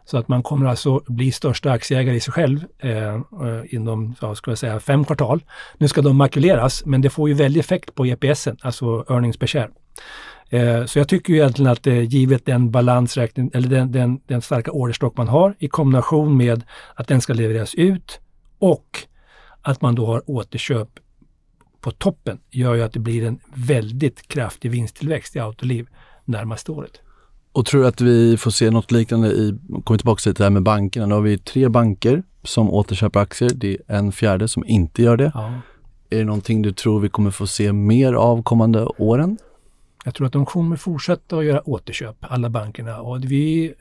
Så 0.05 0.19
att 0.19 0.29
man 0.29 0.43
kommer 0.43 0.67
alltså 0.67 1.03
bli 1.07 1.33
största 1.33 1.71
aktieägare 1.71 2.17
i 2.17 2.21
sig 2.21 2.33
själv 2.33 2.65
eh, 2.79 3.15
eh, 3.15 3.21
inom, 3.69 4.15
ja, 4.21 4.35
ska 4.35 4.51
jag 4.51 4.59
säga, 4.59 4.81
fem 4.81 5.05
kvartal. 5.05 5.45
Nu 5.79 5.89
ska 5.89 6.03
de 6.03 6.17
makuleras, 6.17 6.83
men 6.87 7.01
det 7.01 7.11
får 7.11 7.29
ju 7.29 7.35
väldig 7.35 7.61
effekt 7.61 7.95
på 7.95 8.07
EPSen, 8.07 8.57
alltså 8.61 9.05
earnings 9.09 9.37
per 9.37 9.47
share. 9.47 9.71
Eh, 10.51 10.85
så 10.85 10.99
jag 10.99 11.09
tycker 11.09 11.33
ju 11.33 11.39
egentligen 11.39 11.73
att 11.73 11.87
eh, 11.87 12.01
givet 12.01 12.47
den 12.47 12.71
balansräkning, 12.71 13.51
eller 13.55 13.69
den, 13.69 13.93
den, 13.93 14.21
den 14.27 14.43
starka 14.43 14.71
orderstock 14.71 15.17
man 15.17 15.29
har 15.29 15.55
i 15.59 15.69
kombination 15.69 16.37
med 16.37 16.63
att 16.95 17.09
den 17.09 17.21
ska 17.21 17.33
levereras 17.33 17.75
ut 17.75 18.21
och 18.59 18.99
att 19.63 19.81
man 19.83 19.95
då 19.95 20.07
har 20.07 20.31
återköp 20.31 20.89
på 21.81 21.91
toppen 21.91 22.39
gör 22.51 22.75
ju 22.75 22.83
att 22.83 22.93
det 22.93 23.01
blir 23.01 23.27
en 23.27 23.39
väldigt 23.55 24.29
kraftig 24.29 24.71
vinsttillväxt 24.71 25.37
i 25.37 25.39
Autoliv 25.39 25.87
närmaste 26.25 26.73
året. 26.73 27.01
Och 27.53 27.67
tror 27.67 27.81
du 27.81 27.87
att 27.87 28.01
vi 28.01 28.37
får 28.37 28.51
se 28.51 28.71
något 28.71 28.91
liknande 28.93 29.29
i, 29.29 29.59
kommer 29.85 29.99
tillbaka 29.99 30.21
till 30.21 30.35
det 30.35 30.43
här 30.43 30.51
med 30.51 30.63
bankerna, 30.63 31.07
nu 31.07 31.15
har 31.15 31.21
vi 31.21 31.39
tre 31.39 31.69
banker 31.69 32.23
som 32.43 32.71
återköper 32.71 33.21
aktier, 33.21 33.51
det 33.55 33.79
är 33.87 33.99
en 33.99 34.13
fjärde 34.13 34.49
som 34.49 34.65
inte 34.67 35.03
gör 35.03 35.17
det. 35.17 35.33
Ja. 35.35 35.53
Är 36.11 36.19
det 36.19 36.25
någonting 36.25 36.63
du 36.63 36.73
tror 36.73 37.01
vi 37.01 37.09
kommer 37.09 37.31
få 37.31 37.47
se 37.47 37.73
mer 37.73 38.13
av 38.13 38.43
kommande 38.43 38.85
åren? 38.85 39.39
Jag 40.05 40.15
tror 40.15 40.27
att 40.27 40.33
de 40.33 40.47
kommer 40.47 40.77
fortsätta 40.77 41.39
att 41.39 41.45
göra 41.45 41.69
återköp, 41.69 42.17
alla 42.21 42.51
bankerna. 42.51 43.01
Och 43.01 43.25
vi, 43.25 43.75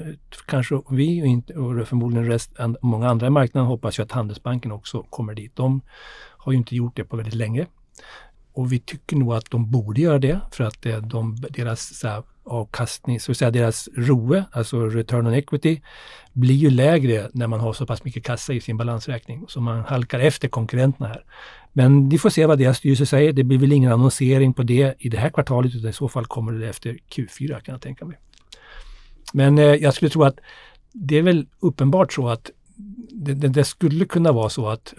kanske 0.45 0.81
vi 0.89 1.23
och, 1.23 1.25
inte, 1.25 1.53
och 1.53 1.87
förmodligen 1.87 2.27
rest, 2.27 2.51
många 2.81 3.09
andra 3.09 3.27
i 3.27 3.29
marknaden 3.29 3.67
hoppas 3.67 3.99
ju 3.99 4.03
att 4.03 4.11
Handelsbanken 4.11 4.71
också 4.71 5.03
kommer 5.09 5.33
dit. 5.33 5.55
De 5.55 5.81
har 6.37 6.51
ju 6.51 6.57
inte 6.57 6.75
gjort 6.75 6.95
det 6.95 7.03
på 7.03 7.17
väldigt 7.17 7.33
länge. 7.33 7.67
Och 8.53 8.71
vi 8.71 8.79
tycker 8.79 9.15
nog 9.15 9.33
att 9.33 9.51
de 9.51 9.71
borde 9.71 10.01
göra 10.01 10.19
det 10.19 10.39
för 10.51 10.63
att 10.63 10.81
det, 10.81 10.99
de, 10.99 11.37
deras 11.49 11.97
så 11.99 12.07
här, 12.07 12.23
avkastning, 12.45 13.19
så 13.19 13.31
att 13.31 13.37
säga 13.37 13.51
deras 13.51 13.89
ROE, 13.95 14.45
alltså 14.51 14.85
return 14.85 15.27
on 15.27 15.33
equity, 15.33 15.81
blir 16.33 16.55
ju 16.55 16.69
lägre 16.69 17.29
när 17.33 17.47
man 17.47 17.59
har 17.59 17.73
så 17.73 17.85
pass 17.85 18.03
mycket 18.03 18.23
kassa 18.23 18.53
i 18.53 18.61
sin 18.61 18.77
balansräkning. 18.77 19.45
Så 19.47 19.61
man 19.61 19.81
halkar 19.81 20.19
efter 20.19 20.47
konkurrenterna 20.47 21.07
här. 21.07 21.23
Men 21.73 22.09
vi 22.09 22.17
får 22.17 22.29
se 22.29 22.45
vad 22.45 22.59
deras 22.59 22.77
styrelse 22.77 23.05
säger. 23.05 23.33
Det 23.33 23.43
blir 23.43 23.57
väl 23.57 23.71
ingen 23.71 23.91
annonsering 23.91 24.53
på 24.53 24.63
det 24.63 24.95
i 24.99 25.09
det 25.09 25.17
här 25.17 25.29
kvartalet 25.29 25.75
utan 25.75 25.89
i 25.89 25.93
så 25.93 26.09
fall 26.09 26.25
kommer 26.25 26.51
det 26.51 26.69
efter 26.69 26.97
Q4 27.09 27.59
kan 27.59 27.73
jag 27.73 27.81
tänka 27.81 28.05
mig. 28.05 28.17
Men 29.33 29.57
eh, 29.57 29.65
jag 29.65 29.93
skulle 29.93 30.09
tro 30.09 30.23
att 30.23 30.39
det 30.91 31.17
är 31.17 31.21
väl 31.21 31.47
uppenbart 31.59 32.13
så 32.13 32.29
att 32.29 32.51
det, 33.11 33.33
det, 33.33 33.47
det, 33.47 33.63
skulle 33.63 34.05
kunna 34.05 34.31
vara 34.31 34.49
så 34.49 34.67
att 34.67 34.93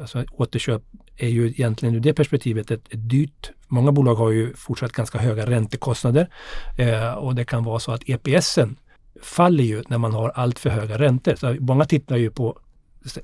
alltså, 0.00 0.24
återköp 0.32 0.82
är 1.16 1.28
ju 1.28 1.48
egentligen 1.48 1.94
ur 1.94 2.00
det 2.00 2.14
perspektivet 2.14 2.70
ett, 2.70 2.92
ett 2.92 3.10
dyrt. 3.10 3.50
Många 3.70 3.92
bolag 3.92 4.14
har 4.14 4.30
ju 4.30 4.54
fortsatt 4.54 4.92
ganska 4.92 5.18
höga 5.18 5.46
räntekostnader 5.46 6.28
eh, 6.78 7.12
och 7.12 7.34
det 7.34 7.44
kan 7.44 7.64
vara 7.64 7.78
så 7.78 7.92
att 7.92 8.08
EPSen 8.08 8.76
faller 9.22 9.64
ju 9.64 9.82
när 9.88 9.98
man 9.98 10.14
har 10.14 10.28
allt 10.28 10.58
för 10.58 10.70
höga 10.70 10.98
räntor. 10.98 11.34
Så 11.34 11.56
många 11.60 11.84
tittar 11.84 12.16
ju 12.16 12.30
på 12.30 12.58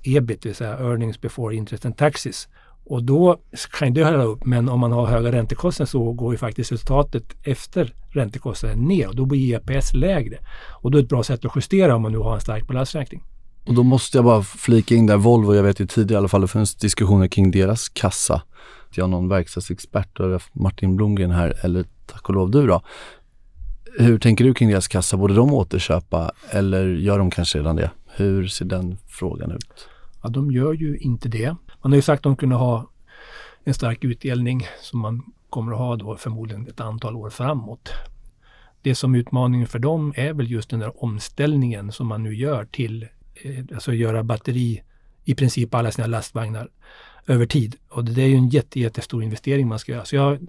ebit, 0.02 0.42
det 0.42 0.48
vill 0.48 0.56
säga 0.56 0.78
earnings 0.78 1.20
before 1.20 1.54
interest 1.54 1.86
and 1.86 1.96
taxes. 1.96 2.48
Och 2.84 3.02
då 3.02 3.40
kan 3.78 3.94
det 3.94 4.04
höra 4.04 4.24
upp, 4.24 4.44
men 4.44 4.68
om 4.68 4.80
man 4.80 4.92
har 4.92 5.06
höga 5.06 5.32
räntekostnader 5.32 5.88
så 5.88 6.12
går 6.12 6.32
ju 6.32 6.38
faktiskt 6.38 6.72
resultatet 6.72 7.24
efter 7.42 7.94
räntekostnaden 8.10 8.78
ner 8.78 9.08
och 9.08 9.16
då 9.16 9.24
blir 9.24 9.54
EPS 9.54 9.94
lägre. 9.94 10.38
Och 10.82 10.90
då 10.90 10.98
är 10.98 11.02
det 11.02 11.06
ett 11.06 11.10
bra 11.10 11.22
sätt 11.22 11.44
att 11.44 11.56
justera 11.56 11.96
om 11.96 12.02
man 12.02 12.12
nu 12.12 12.18
har 12.18 12.34
en 12.34 12.40
stark 12.40 12.66
balansräkning. 12.66 13.22
Och 13.66 13.74
då 13.74 13.82
måste 13.82 14.18
jag 14.18 14.24
bara 14.24 14.42
flika 14.42 14.94
in 14.94 15.06
där, 15.06 15.16
Volvo, 15.16 15.54
jag 15.54 15.62
vet 15.62 15.80
ju 15.80 15.86
tidigare 15.86 16.18
i 16.18 16.18
alla 16.18 16.28
fall, 16.28 16.40
det 16.40 16.48
finns 16.48 16.74
diskussioner 16.74 17.28
kring 17.28 17.50
deras 17.50 17.88
kassa. 17.88 18.42
Jag 18.94 19.04
har 19.04 19.08
någon 19.08 19.28
verkstadsexpert, 19.28 20.20
Martin 20.52 20.96
Blomgren 20.96 21.30
här, 21.30 21.54
eller 21.62 21.84
tack 22.06 22.28
och 22.28 22.34
lov 22.34 22.50
du 22.50 22.66
då. 22.66 22.82
Hur 23.98 24.18
tänker 24.18 24.44
du 24.44 24.54
kring 24.54 24.68
deras 24.68 24.88
kassa? 24.88 25.16
Borde 25.16 25.34
de 25.34 25.52
återköpa 25.52 26.32
eller 26.50 26.86
gör 26.86 27.18
de 27.18 27.30
kanske 27.30 27.58
redan 27.58 27.76
det? 27.76 27.90
Hur 28.06 28.46
ser 28.46 28.64
den 28.64 28.98
frågan 29.06 29.50
ut? 29.50 29.88
Ja, 30.22 30.28
de 30.28 30.50
gör 30.50 30.72
ju 30.72 30.96
inte 30.96 31.28
det. 31.28 31.56
Man 31.82 31.92
har 31.92 31.96
ju 31.96 32.02
sagt 32.02 32.18
att 32.18 32.22
de 32.22 32.36
kunde 32.36 32.54
ha 32.54 32.90
en 33.64 33.74
stark 33.74 34.04
utdelning 34.04 34.66
som 34.82 35.00
man 35.00 35.22
kommer 35.50 35.72
att 35.72 35.78
ha 35.78 35.96
då 35.96 36.16
förmodligen 36.16 36.68
ett 36.68 36.80
antal 36.80 37.16
år 37.16 37.30
framåt. 37.30 37.88
Det 38.82 38.94
som 38.94 39.14
är 39.14 39.18
utmaningen 39.18 39.66
för 39.66 39.78
dem 39.78 40.12
är 40.16 40.32
väl 40.32 40.50
just 40.50 40.70
den 40.70 40.80
där 40.80 41.04
omställningen 41.04 41.92
som 41.92 42.06
man 42.06 42.22
nu 42.22 42.34
gör 42.34 42.64
till 42.64 43.06
Eh, 43.42 43.64
alltså 43.74 43.92
göra 43.92 44.22
batteri 44.22 44.82
i 45.24 45.34
princip 45.34 45.74
alla 45.74 45.90
sina 45.90 46.06
lastvagnar 46.06 46.68
över 47.26 47.46
tid. 47.46 47.76
Och 47.88 48.04
det 48.04 48.22
är 48.22 48.26
ju 48.26 48.36
en 48.36 48.48
jätte, 48.48 48.80
jättestor 48.80 49.22
investering 49.22 49.68
man 49.68 49.78
ska 49.78 49.92
göra. 49.92 50.04
Så 50.04 50.16
jag 50.16 50.46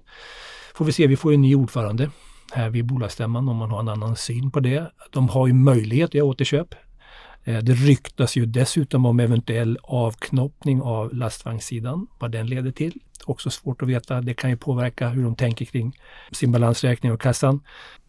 får 0.74 0.86
vi 0.86 0.92
se, 0.92 1.08
vi 1.08 1.18
får 1.18 1.34
en 1.34 1.42
ny 1.42 1.56
ordförande 1.56 2.10
här 2.54 2.70
vid 2.70 2.86
bolagsstämman 2.86 3.50
om 3.50 3.58
man 3.58 3.72
har 3.72 3.80
en 3.80 3.90
annan 3.90 4.16
syn 4.16 4.52
på 4.52 4.60
det. 4.60 4.92
De 5.12 5.30
har 5.30 5.48
ju 5.48 5.54
möjlighet 5.54 6.10
att 6.10 6.14
göra 6.14 6.26
återköp. 6.26 6.76
Eh, 7.44 7.58
det 7.58 7.74
ryktas 7.74 8.36
ju 8.36 8.46
dessutom 8.46 9.06
om 9.06 9.20
eventuell 9.20 9.78
avknoppning 9.84 10.82
av 10.82 11.14
lastvagnssidan, 11.16 12.08
vad 12.20 12.32
den 12.32 12.48
leder 12.48 12.72
till. 12.72 13.00
Också 13.26 13.50
svårt 13.50 13.82
att 13.82 13.88
veta. 13.88 14.22
Det 14.22 14.34
kan 14.34 14.50
ju 14.50 14.58
påverka 14.58 15.10
hur 15.10 15.24
de 15.24 15.36
tänker 15.36 15.66
kring 15.66 16.00
sin 16.32 16.52
balansräkning 16.52 17.12
och 17.12 17.22
kassan. 17.22 17.60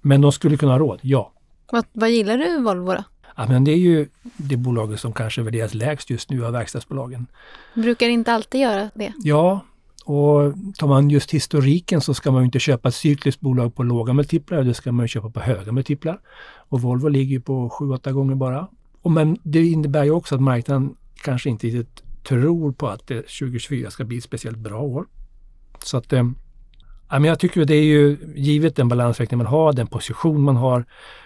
Men 0.01 0.21
de 0.21 0.33
skulle 0.33 0.57
kunna 0.57 0.73
ha 0.73 0.79
råd, 0.79 0.99
ja. 1.03 1.33
Vad, 1.73 1.85
vad 1.93 2.11
gillar 2.11 2.39
du 2.39 2.63
Volvo 2.63 2.93
då? 2.93 3.05
Ja, 3.39 3.47
men 3.49 3.65
det 3.65 3.71
är 3.71 3.77
ju 3.77 4.09
det 4.37 4.57
bolaget 4.57 5.01
som 5.01 5.13
kanske 5.13 5.43
värderas 5.43 5.75
lägst 5.75 6.11
just 6.11 6.31
nu 6.31 6.47
av 6.47 6.53
verkstadsbolagen. 6.53 7.27
Brukar 7.75 8.09
inte 8.09 8.33
alltid 8.33 8.61
göra 8.61 8.91
det? 8.95 9.13
Ja, 9.19 9.61
och 10.05 10.55
tar 10.79 10.87
man 10.87 11.11
just 11.11 11.31
historiken 11.31 12.01
så 12.01 12.15
ska 12.15 12.31
man 12.31 12.45
inte 12.45 12.59
köpa 12.59 12.89
ett 12.89 12.95
cykliskt 12.95 13.41
bolag 13.41 13.75
på 13.75 13.83
låga 13.83 14.13
multiplar, 14.13 14.63
det 14.63 14.75
ska 14.75 14.93
man 14.93 15.09
köpa 15.09 15.31
på 15.31 15.41
höga 15.41 15.73
multiplar. 15.73 16.21
Och 16.69 16.81
Volvo 16.81 17.09
ligger 17.09 17.31
ju 17.31 17.41
på 17.41 17.69
7-8 17.69 18.13
gånger 18.13 18.35
bara. 18.35 18.69
Och 19.03 19.11
men 19.11 19.39
det 19.43 19.67
innebär 19.67 20.05
ju 20.05 20.11
också 20.11 20.35
att 20.35 20.41
marknaden 20.41 20.97
kanske 21.23 21.51
inte 21.51 21.67
riktigt 21.67 22.03
tror 22.25 22.73
på 22.73 22.89
att 22.89 23.07
2024 23.07 23.91
ska 23.91 24.05
bli 24.05 24.19
ett 24.19 24.25
speciellt 24.25 24.59
bra 24.59 24.81
år. 24.81 25.07
Så 25.85 25.97
att 25.97 26.13
eh, 26.13 26.25
ja, 27.11 27.19
men 27.19 27.25
jag 27.25 27.39
tycker 27.39 27.65
det 27.65 27.75
är 27.75 27.85
ju 27.85 28.17
givet 28.37 28.77
den 28.77 28.89
balansräkning 28.89 29.39
man 29.39 29.47
har, 29.47 29.73
den 29.73 29.87
position 29.87 30.43
man 30.43 30.57
har, 30.57 30.85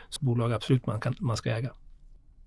så 0.09 0.25
bolag 0.25 0.53
absolut 0.53 0.87
man, 0.87 1.01
kan, 1.01 1.15
man 1.21 1.37
ska 1.37 1.51
äga. 1.51 1.71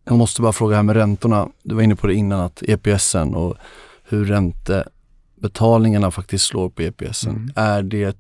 Jag 0.06 0.18
måste 0.18 0.42
bara 0.42 0.54
fråga 0.54 0.76
här 0.76 0.84
med 0.84 0.96
räntorna. 0.96 1.50
Du 1.64 1.76
var 1.76 1.82
inne 1.82 1.96
på 1.96 2.08
det 2.08 2.14
innan 2.14 2.40
att 2.40 2.64
EPSen 2.64 3.36
och 3.36 3.56
hur 4.04 4.26
räntebetalningarna 4.26 6.12
faktiskt 6.12 6.46
slår 6.46 6.70
på 6.70 6.82
EPSen. 6.82 7.36
Mm. 7.36 7.52
Är 7.56 7.84
det 7.84 8.18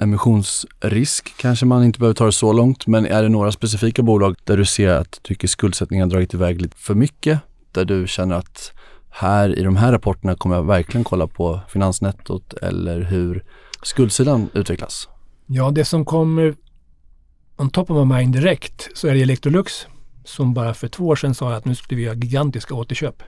emissionsrisk 0.00 1.34
kanske 1.36 1.66
man 1.66 1.84
inte 1.84 1.98
behöver 1.98 2.14
ta 2.14 2.24
det 2.24 2.32
så 2.32 2.52
långt, 2.52 2.86
men 2.86 3.06
är 3.06 3.22
det 3.22 3.28
några 3.28 3.52
specifika 3.52 4.02
bolag 4.02 4.36
där 4.44 4.56
du 4.56 4.64
ser 4.64 4.88
att 4.88 5.12
du 5.12 5.18
tycker 5.22 5.48
skuldsättningen 5.48 6.08
har 6.08 6.10
dragit 6.10 6.34
iväg 6.34 6.62
lite 6.62 6.76
för 6.76 6.94
mycket? 6.94 7.40
Där 7.72 7.84
du 7.84 8.06
känner 8.06 8.34
att 8.34 8.72
här 9.10 9.58
i 9.58 9.62
de 9.62 9.76
här 9.76 9.92
rapporterna 9.92 10.34
kommer 10.34 10.56
jag 10.56 10.66
verkligen 10.66 11.04
kolla 11.04 11.26
på 11.26 11.60
finansnettot 11.68 12.52
eller 12.52 13.00
hur 13.00 13.44
skuldsidan 13.82 14.50
utvecklas? 14.54 15.08
Ja, 15.46 15.70
det 15.70 15.84
som 15.84 16.04
kommer 16.04 16.54
on 17.56 17.70
top 17.70 17.90
of 17.90 18.06
my 18.06 18.16
mind 18.16 18.34
direkt 18.34 18.88
så 18.94 19.08
är 19.08 19.14
det 19.14 19.22
Electrolux 19.22 19.86
som 20.28 20.54
bara 20.54 20.74
för 20.74 20.88
två 20.88 21.06
år 21.06 21.16
sedan 21.16 21.34
sa 21.34 21.54
att 21.54 21.64
nu 21.64 21.74
skulle 21.74 21.96
vi 21.96 22.04
göra 22.04 22.14
gigantiska 22.14 22.74
återköp. 22.74 23.22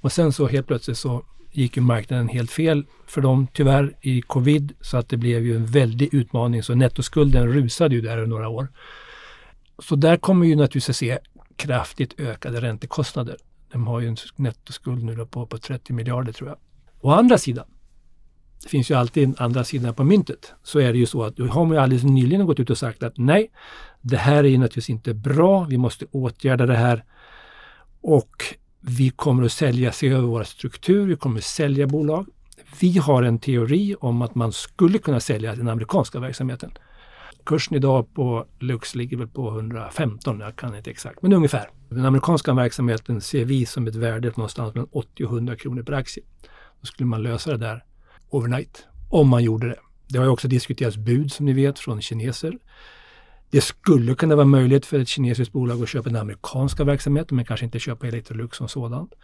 Och 0.00 0.12
sen 0.12 0.32
så 0.32 0.46
helt 0.46 0.66
plötsligt 0.66 0.98
så 0.98 1.24
gick 1.52 1.76
ju 1.76 1.82
marknaden 1.82 2.28
helt 2.28 2.50
fel 2.50 2.86
för 3.06 3.20
dem 3.20 3.46
tyvärr 3.52 3.96
i 4.00 4.22
covid 4.22 4.72
så 4.80 4.96
att 4.96 5.08
det 5.08 5.16
blev 5.16 5.46
ju 5.46 5.56
en 5.56 5.66
väldig 5.66 6.14
utmaning 6.14 6.62
så 6.62 6.74
nettoskulden 6.74 7.52
rusade 7.52 7.94
ju 7.94 8.00
där 8.00 8.24
i 8.24 8.26
några 8.26 8.48
år. 8.48 8.68
Så 9.78 9.96
där 9.96 10.16
kommer 10.16 10.46
ju 10.46 10.56
naturligtvis 10.56 10.90
att 10.90 10.96
se 10.96 11.18
kraftigt 11.56 12.20
ökade 12.20 12.60
räntekostnader. 12.60 13.36
De 13.72 13.86
har 13.86 14.00
ju 14.00 14.08
en 14.08 14.16
nettoskuld 14.36 15.04
nu 15.04 15.26
på, 15.26 15.46
på 15.46 15.58
30 15.58 15.92
miljarder 15.92 16.32
tror 16.32 16.48
jag. 16.48 16.58
Å 17.00 17.10
andra 17.10 17.38
sidan, 17.38 17.66
det 18.62 18.68
finns 18.68 18.90
ju 18.90 18.94
alltid 18.94 19.24
en 19.24 19.34
andra 19.38 19.64
sidan 19.64 19.94
på 19.94 20.04
myntet, 20.04 20.54
så 20.62 20.78
är 20.78 20.92
det 20.92 20.98
ju 20.98 21.06
så 21.06 21.22
att 21.22 21.36
då 21.36 21.46
har 21.46 21.64
man 21.64 21.76
ju 21.76 21.82
alldeles 21.82 22.04
nyligen 22.04 22.46
gått 22.46 22.60
ut 22.60 22.70
och 22.70 22.78
sagt 22.78 23.02
att 23.02 23.18
nej, 23.18 23.50
det 24.00 24.16
här 24.16 24.44
är 24.44 24.48
ju 24.48 24.58
naturligtvis 24.58 24.90
inte 24.90 25.14
bra. 25.14 25.64
Vi 25.64 25.78
måste 25.78 26.06
åtgärda 26.10 26.66
det 26.66 26.76
här. 26.76 27.04
Och 28.00 28.44
vi 28.80 29.10
kommer 29.10 29.44
att 29.44 29.52
sälja, 29.52 29.92
se 29.92 30.08
över 30.08 30.28
våra 30.28 30.44
struktur, 30.44 31.06
vi 31.06 31.16
kommer 31.16 31.38
att 31.38 31.44
sälja 31.44 31.86
bolag. 31.86 32.26
Vi 32.80 32.98
har 32.98 33.22
en 33.22 33.38
teori 33.38 33.94
om 34.00 34.22
att 34.22 34.34
man 34.34 34.52
skulle 34.52 34.98
kunna 34.98 35.20
sälja 35.20 35.54
den 35.54 35.68
amerikanska 35.68 36.20
verksamheten. 36.20 36.70
Kursen 37.44 37.76
idag 37.76 38.14
på 38.14 38.46
Lux 38.58 38.94
ligger 38.94 39.16
väl 39.16 39.28
på 39.28 39.48
115, 39.48 40.40
jag 40.40 40.56
kan 40.56 40.76
inte 40.76 40.90
exakt, 40.90 41.22
men 41.22 41.32
ungefär. 41.32 41.70
Den 41.88 42.04
amerikanska 42.04 42.54
verksamheten 42.54 43.20
ser 43.20 43.44
vi 43.44 43.66
som 43.66 43.86
ett 43.86 43.94
värde 43.94 44.28
någonstans 44.28 44.74
mellan 44.74 44.88
80 44.92 45.24
och 45.24 45.32
100 45.32 45.56
kronor 45.56 45.82
per 45.82 45.92
aktie. 45.92 46.24
Då 46.80 46.86
skulle 46.86 47.06
man 47.06 47.22
lösa 47.22 47.50
det 47.50 47.56
där 47.56 47.84
overnight, 48.30 48.86
om 49.10 49.28
man 49.28 49.44
gjorde 49.44 49.68
det. 49.68 49.76
Det 50.08 50.18
har 50.18 50.24
ju 50.24 50.30
också 50.30 50.48
diskuterats 50.48 50.96
bud 50.96 51.32
som 51.32 51.46
ni 51.46 51.52
vet 51.52 51.78
från 51.78 52.00
kineser. 52.02 52.58
Det 53.50 53.60
skulle 53.60 54.14
kunna 54.14 54.36
vara 54.36 54.46
möjligt 54.46 54.86
för 54.86 54.98
ett 54.98 55.08
kinesiskt 55.08 55.52
bolag 55.52 55.82
att 55.82 55.88
köpa 55.88 56.08
den 56.08 56.20
amerikanska 56.20 56.84
verksamheten 56.84 57.36
men 57.36 57.44
kanske 57.44 57.66
inte 57.66 57.78
köpa 57.78 58.06
Electrolux 58.06 58.56
som 58.56 58.68
sådant. 58.68 59.14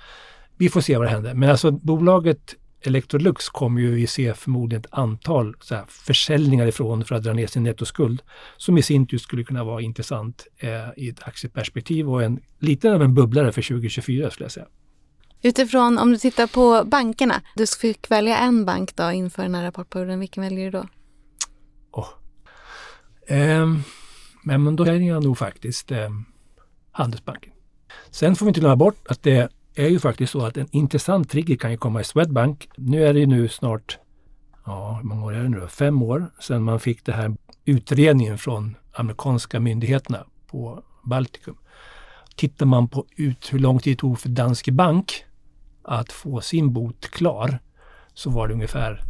Vi 0.56 0.68
får 0.68 0.80
se 0.80 0.96
vad 0.96 1.06
det 1.06 1.10
händer. 1.10 1.34
Men 1.34 1.50
alltså 1.50 1.70
bolaget 1.70 2.56
Electrolux 2.80 3.48
kommer 3.48 3.80
ju 3.80 3.90
vi 3.90 4.06
se 4.06 4.34
förmodligen 4.34 4.80
ett 4.80 4.88
antal 4.90 5.56
så 5.60 5.74
här, 5.74 5.84
försäljningar 5.88 6.66
ifrån 6.66 7.04
för 7.04 7.14
att 7.14 7.22
dra 7.22 7.32
ner 7.32 7.46
sin 7.46 7.62
nettoskuld 7.62 8.22
som 8.56 8.78
i 8.78 8.82
sin 8.82 9.06
tur 9.06 9.18
skulle 9.18 9.44
kunna 9.44 9.64
vara 9.64 9.80
intressant 9.80 10.46
eh, 10.58 10.70
i 10.96 11.08
ett 11.08 11.22
aktieperspektiv 11.22 12.10
och 12.10 12.22
en 12.22 12.40
lite 12.58 12.92
av 12.92 13.02
en 13.02 13.14
bubblare 13.14 13.52
för 13.52 13.62
2024 13.62 14.30
skulle 14.30 14.44
jag 14.44 14.52
säga. 14.52 14.66
Utifrån 15.42 15.98
om 15.98 16.12
du 16.12 16.18
tittar 16.18 16.46
på 16.46 16.84
bankerna, 16.84 17.42
du 17.54 17.66
fick 17.66 18.10
välja 18.10 18.38
en 18.38 18.64
bank 18.64 18.96
då 18.96 19.10
inför 19.10 19.42
den 19.42 19.54
här 19.54 19.62
rapportperioden, 19.62 20.20
vilken 20.20 20.42
väljer 20.42 20.64
du 20.64 20.70
då? 20.70 20.86
Oh. 21.92 22.08
Eh, 23.26 23.66
men 24.42 24.76
då 24.76 24.84
väljer 24.84 25.08
jag 25.08 25.24
nog 25.24 25.38
faktiskt 25.38 25.90
eh, 25.90 26.10
Handelsbanken. 26.92 27.52
Sen 28.10 28.36
får 28.36 28.46
vi 28.46 28.50
inte 28.50 28.60
glömma 28.60 28.76
bort 28.76 29.06
att 29.08 29.22
det 29.22 29.52
är 29.74 29.88
ju 29.88 29.98
faktiskt 29.98 30.32
så 30.32 30.46
att 30.46 30.56
en 30.56 30.68
intressant 30.70 31.30
trigger 31.30 31.56
kan 31.56 31.70
ju 31.70 31.76
komma 31.76 32.00
i 32.00 32.04
Swedbank. 32.04 32.68
Nu 32.76 33.04
är 33.04 33.14
det 33.14 33.20
ju 33.20 33.26
nu 33.26 33.48
snart, 33.48 33.98
ja 34.66 34.98
hur 35.02 35.08
många 35.08 35.24
år 35.24 35.34
är 35.34 35.42
det 35.42 35.48
nu 35.48 35.60
då? 35.60 35.68
Fem 35.68 36.02
år 36.02 36.32
sedan 36.40 36.62
man 36.62 36.80
fick 36.80 37.04
den 37.04 37.14
här 37.14 37.36
utredningen 37.64 38.38
från 38.38 38.76
amerikanska 38.92 39.60
myndigheterna 39.60 40.26
på 40.46 40.82
Baltikum. 41.04 41.56
Tittar 42.36 42.66
man 42.66 42.88
på 42.88 43.06
ut 43.16 43.52
hur 43.52 43.58
lång 43.58 43.78
tid 43.78 43.96
det 43.96 44.00
tog 44.00 44.18
för 44.18 44.28
Danske 44.28 44.72
Bank 44.72 45.24
att 45.84 46.12
få 46.12 46.40
sin 46.40 46.72
bot 46.72 47.10
klar 47.10 47.58
så 48.14 48.30
var 48.30 48.48
det 48.48 48.54
ungefär 48.54 49.04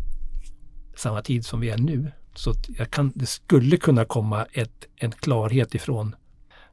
samma 0.97 1.23
tid 1.23 1.47
som 1.47 1.61
vi 1.61 1.71
är 1.71 1.79
nu. 1.79 2.13
Så 2.35 2.55
jag 2.79 2.91
kan, 2.91 3.13
det 3.15 3.27
skulle 3.27 3.77
kunna 3.77 4.05
komma 4.05 4.47
ett, 4.53 4.87
en 4.97 5.13
klarhet 5.13 5.75
ifrån 5.75 6.17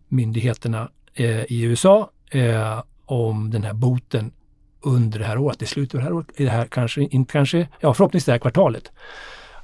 myndigheterna 0.08 0.90
eh, 1.14 1.44
i 1.44 1.62
USA 1.62 2.12
eh, 2.32 2.84
om 3.06 3.50
den 3.50 3.64
här 3.64 3.74
boten 3.74 4.32
under 4.82 5.20
det 5.20 5.26
här 5.26 5.38
året, 5.38 5.62
i 5.62 5.66
slutet 5.66 5.94
av 5.96 6.00
det 6.00 6.04
här 6.04 6.14
året, 6.14 6.28
i 6.36 6.44
det 6.44 6.50
här 6.50 6.66
kanske, 6.66 7.02
inte 7.02 7.32
kanske, 7.32 7.68
ja 7.80 7.94
förhoppningsvis 7.94 8.26
det 8.26 8.32
här 8.32 8.40
kvartalet. 8.40 8.92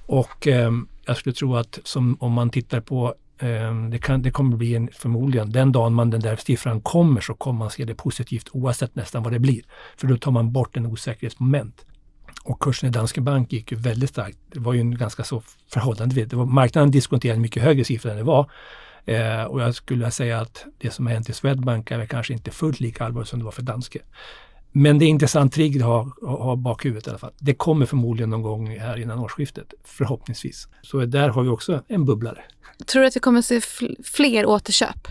Och 0.06 0.48
eh, 0.48 0.72
jag 1.06 1.18
skulle 1.18 1.36
tro 1.36 1.56
att 1.56 1.80
som 1.84 2.18
om 2.20 2.32
man 2.32 2.50
tittar 2.50 2.82
på 2.82 3.16
Ehm, 3.40 3.90
det, 3.90 3.98
kan, 3.98 4.22
det 4.22 4.32
kommer 4.32 4.58
bli 4.58 4.76
en, 4.76 4.90
förmodligen, 4.94 5.52
den 5.52 5.72
dagen 5.72 5.94
man 5.94 6.10
den 6.10 6.22
där 6.22 6.36
siffran 6.36 6.82
kommer 6.82 7.22
så 7.22 7.34
kommer 7.34 7.60
man 7.60 7.70
se 7.70 7.86
det 7.86 7.96
positivt 7.96 8.50
oavsett 8.52 8.96
nästan 8.96 9.24
vad 9.24 9.34
det 9.34 9.40
blir. 9.40 9.62
För 9.98 10.08
då 10.08 10.18
tar 10.18 10.32
man 10.32 10.52
bort 10.52 10.78
en 10.78 10.86
osäkerhetsmoment. 10.86 11.86
Och 12.44 12.60
kursen 12.60 12.90
i 12.90 12.92
Danske 12.92 13.22
Bank 13.22 13.54
gick 13.54 13.72
ju 13.72 13.78
väldigt 13.78 14.10
starkt. 14.10 14.38
Det 14.54 14.60
var 14.60 14.74
ju 14.74 14.80
en 14.80 14.98
ganska 14.98 15.24
så 15.24 15.42
förhållandevis, 15.70 16.30
det 16.30 16.36
var, 16.36 16.46
marknaden 16.46 16.92
diskonterade 16.92 17.36
en 17.36 17.42
mycket 17.42 17.64
högre 17.64 17.84
siffra 17.84 18.12
än 18.12 18.18
det 18.18 18.24
var. 18.24 18.52
Eh, 19.06 19.44
och 19.44 19.62
jag 19.62 19.76
skulle 19.76 20.12
säga 20.12 20.40
att 20.40 20.66
det 20.78 20.92
som 20.92 21.06
har 21.06 21.14
hänt 21.14 21.30
i 21.30 21.34
Swedbank 21.34 21.92
är 21.92 22.06
kanske 22.06 22.34
inte 22.34 22.52
fullt 22.52 22.80
lika 22.80 23.06
allvarligt 23.06 23.30
som 23.30 23.40
det 23.40 23.46
var 23.46 23.52
för 23.52 23.62
Danske. 23.62 24.00
Men 24.72 25.00
det 25.00 25.06
är 25.06 25.08
intressant 25.08 25.54
trigg 25.54 25.78
att 25.78 25.84
ha, 25.84 26.12
ha 26.22 26.56
bakhuvudet 26.56 27.08
i 27.08 27.10
alla 27.10 27.20
fall. 27.20 27.34
Det 27.40 27.54
kommer 27.54 27.86
förmodligen 27.86 28.30
någon 28.30 28.42
gång 28.42 28.80
här 28.80 28.98
innan 28.98 29.20
årsskiftet, 29.20 29.74
förhoppningsvis. 29.84 30.68
Så 30.82 31.06
där 31.06 31.30
har 31.30 31.44
vi 31.44 31.50
också 31.50 31.84
en 31.88 32.06
bubblare. 32.06 32.44
Tror 32.86 33.02
du 33.02 33.08
att 33.08 33.16
vi 33.16 33.20
kommer 33.20 33.42
se 33.42 33.62
fler 34.04 34.46
återköp? 34.46 35.08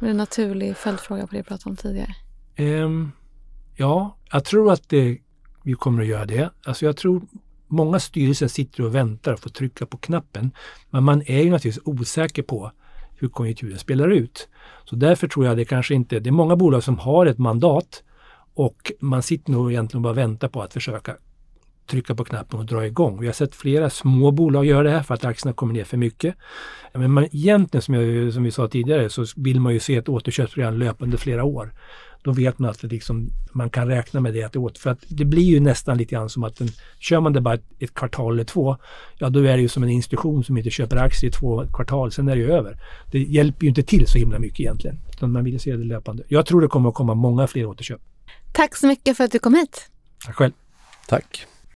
Det 0.00 0.06
är 0.06 0.10
en 0.10 0.16
naturlig 0.16 0.76
följdfråga 0.76 1.26
på 1.26 1.34
det 1.34 1.36
vi 1.36 1.42
pratade 1.42 1.70
om 1.70 1.76
tidigare. 1.76 2.14
Um, 2.58 3.12
ja, 3.76 4.16
jag 4.32 4.44
tror 4.44 4.72
att 4.72 4.88
det, 4.88 5.18
vi 5.62 5.72
kommer 5.72 6.02
att 6.02 6.08
göra 6.08 6.24
det. 6.24 6.50
Alltså 6.64 6.84
jag 6.84 6.96
tror 6.96 7.22
många 7.68 8.00
styrelser 8.00 8.48
sitter 8.48 8.84
och 8.84 8.94
väntar 8.94 9.32
och 9.32 9.40
får 9.40 9.50
trycka 9.50 9.86
på 9.86 9.96
knappen. 9.96 10.50
Men 10.90 11.04
man 11.04 11.22
är 11.26 11.42
ju 11.42 11.50
naturligtvis 11.50 11.82
osäker 11.84 12.42
på 12.42 12.72
hur 13.16 13.28
konjunkturen 13.28 13.78
spelar 13.78 14.08
ut. 14.08 14.48
Så 14.84 14.96
därför 14.96 15.28
tror 15.28 15.46
jag 15.46 15.56
det 15.56 15.64
kanske 15.64 15.94
inte, 15.94 16.20
det 16.20 16.30
är 16.30 16.32
många 16.32 16.56
bolag 16.56 16.84
som 16.84 16.98
har 16.98 17.26
ett 17.26 17.38
mandat 17.38 18.02
och 18.54 18.92
man 19.00 19.22
sitter 19.22 19.52
nog 19.52 19.72
egentligen 19.72 20.02
bara 20.02 20.10
och 20.10 20.18
väntar 20.18 20.48
på 20.48 20.62
att 20.62 20.72
försöka 20.72 21.16
trycka 21.86 22.14
på 22.14 22.24
knappen 22.24 22.60
och 22.60 22.66
dra 22.66 22.86
igång. 22.86 23.20
Vi 23.20 23.26
har 23.26 23.34
sett 23.34 23.54
flera 23.54 23.90
små 23.90 24.30
bolag 24.30 24.64
göra 24.64 24.82
det 24.82 24.90
här 24.90 25.02
för 25.02 25.14
att 25.14 25.24
aktierna 25.24 25.54
kommer 25.54 25.74
ner 25.74 25.84
för 25.84 25.96
mycket. 25.96 26.34
Men 26.92 27.10
man, 27.10 27.24
egentligen 27.24 27.82
som, 27.82 27.94
jag, 27.94 28.32
som 28.32 28.42
vi 28.42 28.50
sa 28.50 28.68
tidigare 28.68 29.10
så 29.10 29.26
vill 29.36 29.60
man 29.60 29.72
ju 29.72 29.80
se 29.80 29.96
ett 29.96 30.08
återköpsprogram 30.08 30.78
löpande 30.78 31.16
flera 31.16 31.44
år. 31.44 31.72
Då 32.22 32.32
vet 32.32 32.58
man 32.58 32.70
att 32.70 32.82
liksom, 32.82 33.30
man 33.52 33.70
kan 33.70 33.88
räkna 33.88 34.20
med 34.20 34.34
det. 34.34 34.42
Att 34.42 34.52
det, 34.52 34.58
åter, 34.58 34.80
för 34.80 34.90
att 34.90 34.98
det 35.08 35.24
blir 35.24 35.42
ju 35.44 35.60
nästan 35.60 35.98
lite 35.98 36.14
grann 36.14 36.28
som 36.28 36.44
att 36.44 36.56
den, 36.56 36.68
kör 36.98 37.20
man 37.20 37.32
det 37.32 37.40
bara 37.40 37.54
ett, 37.54 37.64
ett, 37.78 37.94
kvartal 37.94 38.32
eller 38.32 38.44
två, 38.44 38.76
ja 39.18 39.28
då 39.28 39.40
är 39.40 39.56
det 39.56 39.62
ju 39.62 39.68
som 39.68 39.82
en 39.82 39.90
institution 39.90 40.44
som 40.44 40.56
inte 40.56 40.70
köper 40.70 40.96
aktier 40.96 41.30
i 41.30 41.32
två 41.32 41.66
kvartal, 41.66 42.12
sen 42.12 42.28
är 42.28 42.36
det 42.36 42.42
ju 42.42 42.52
över. 42.52 42.78
Det 43.12 43.18
hjälper 43.18 43.62
ju 43.62 43.68
inte 43.68 43.82
till 43.82 44.06
så 44.06 44.18
himla 44.18 44.38
mycket 44.38 44.60
egentligen. 44.60 44.98
Utan 45.12 45.32
man 45.32 45.44
vill 45.44 45.60
se 45.60 45.76
det 45.76 45.84
löpande. 45.84 46.22
Jag 46.28 46.46
tror 46.46 46.60
det 46.60 46.68
kommer 46.68 46.88
att 46.88 46.94
komma 46.94 47.14
många 47.14 47.46
fler 47.46 47.66
återköp. 47.66 48.00
Tack 48.52 48.76
så 48.76 48.86
mycket 48.86 49.16
för 49.16 49.24
att 49.24 49.32
du 49.32 49.38
kom 49.38 49.54
hit. 49.54 49.90
Tack 50.24 50.36
själv. 50.36 50.52
Tack. 51.08 51.46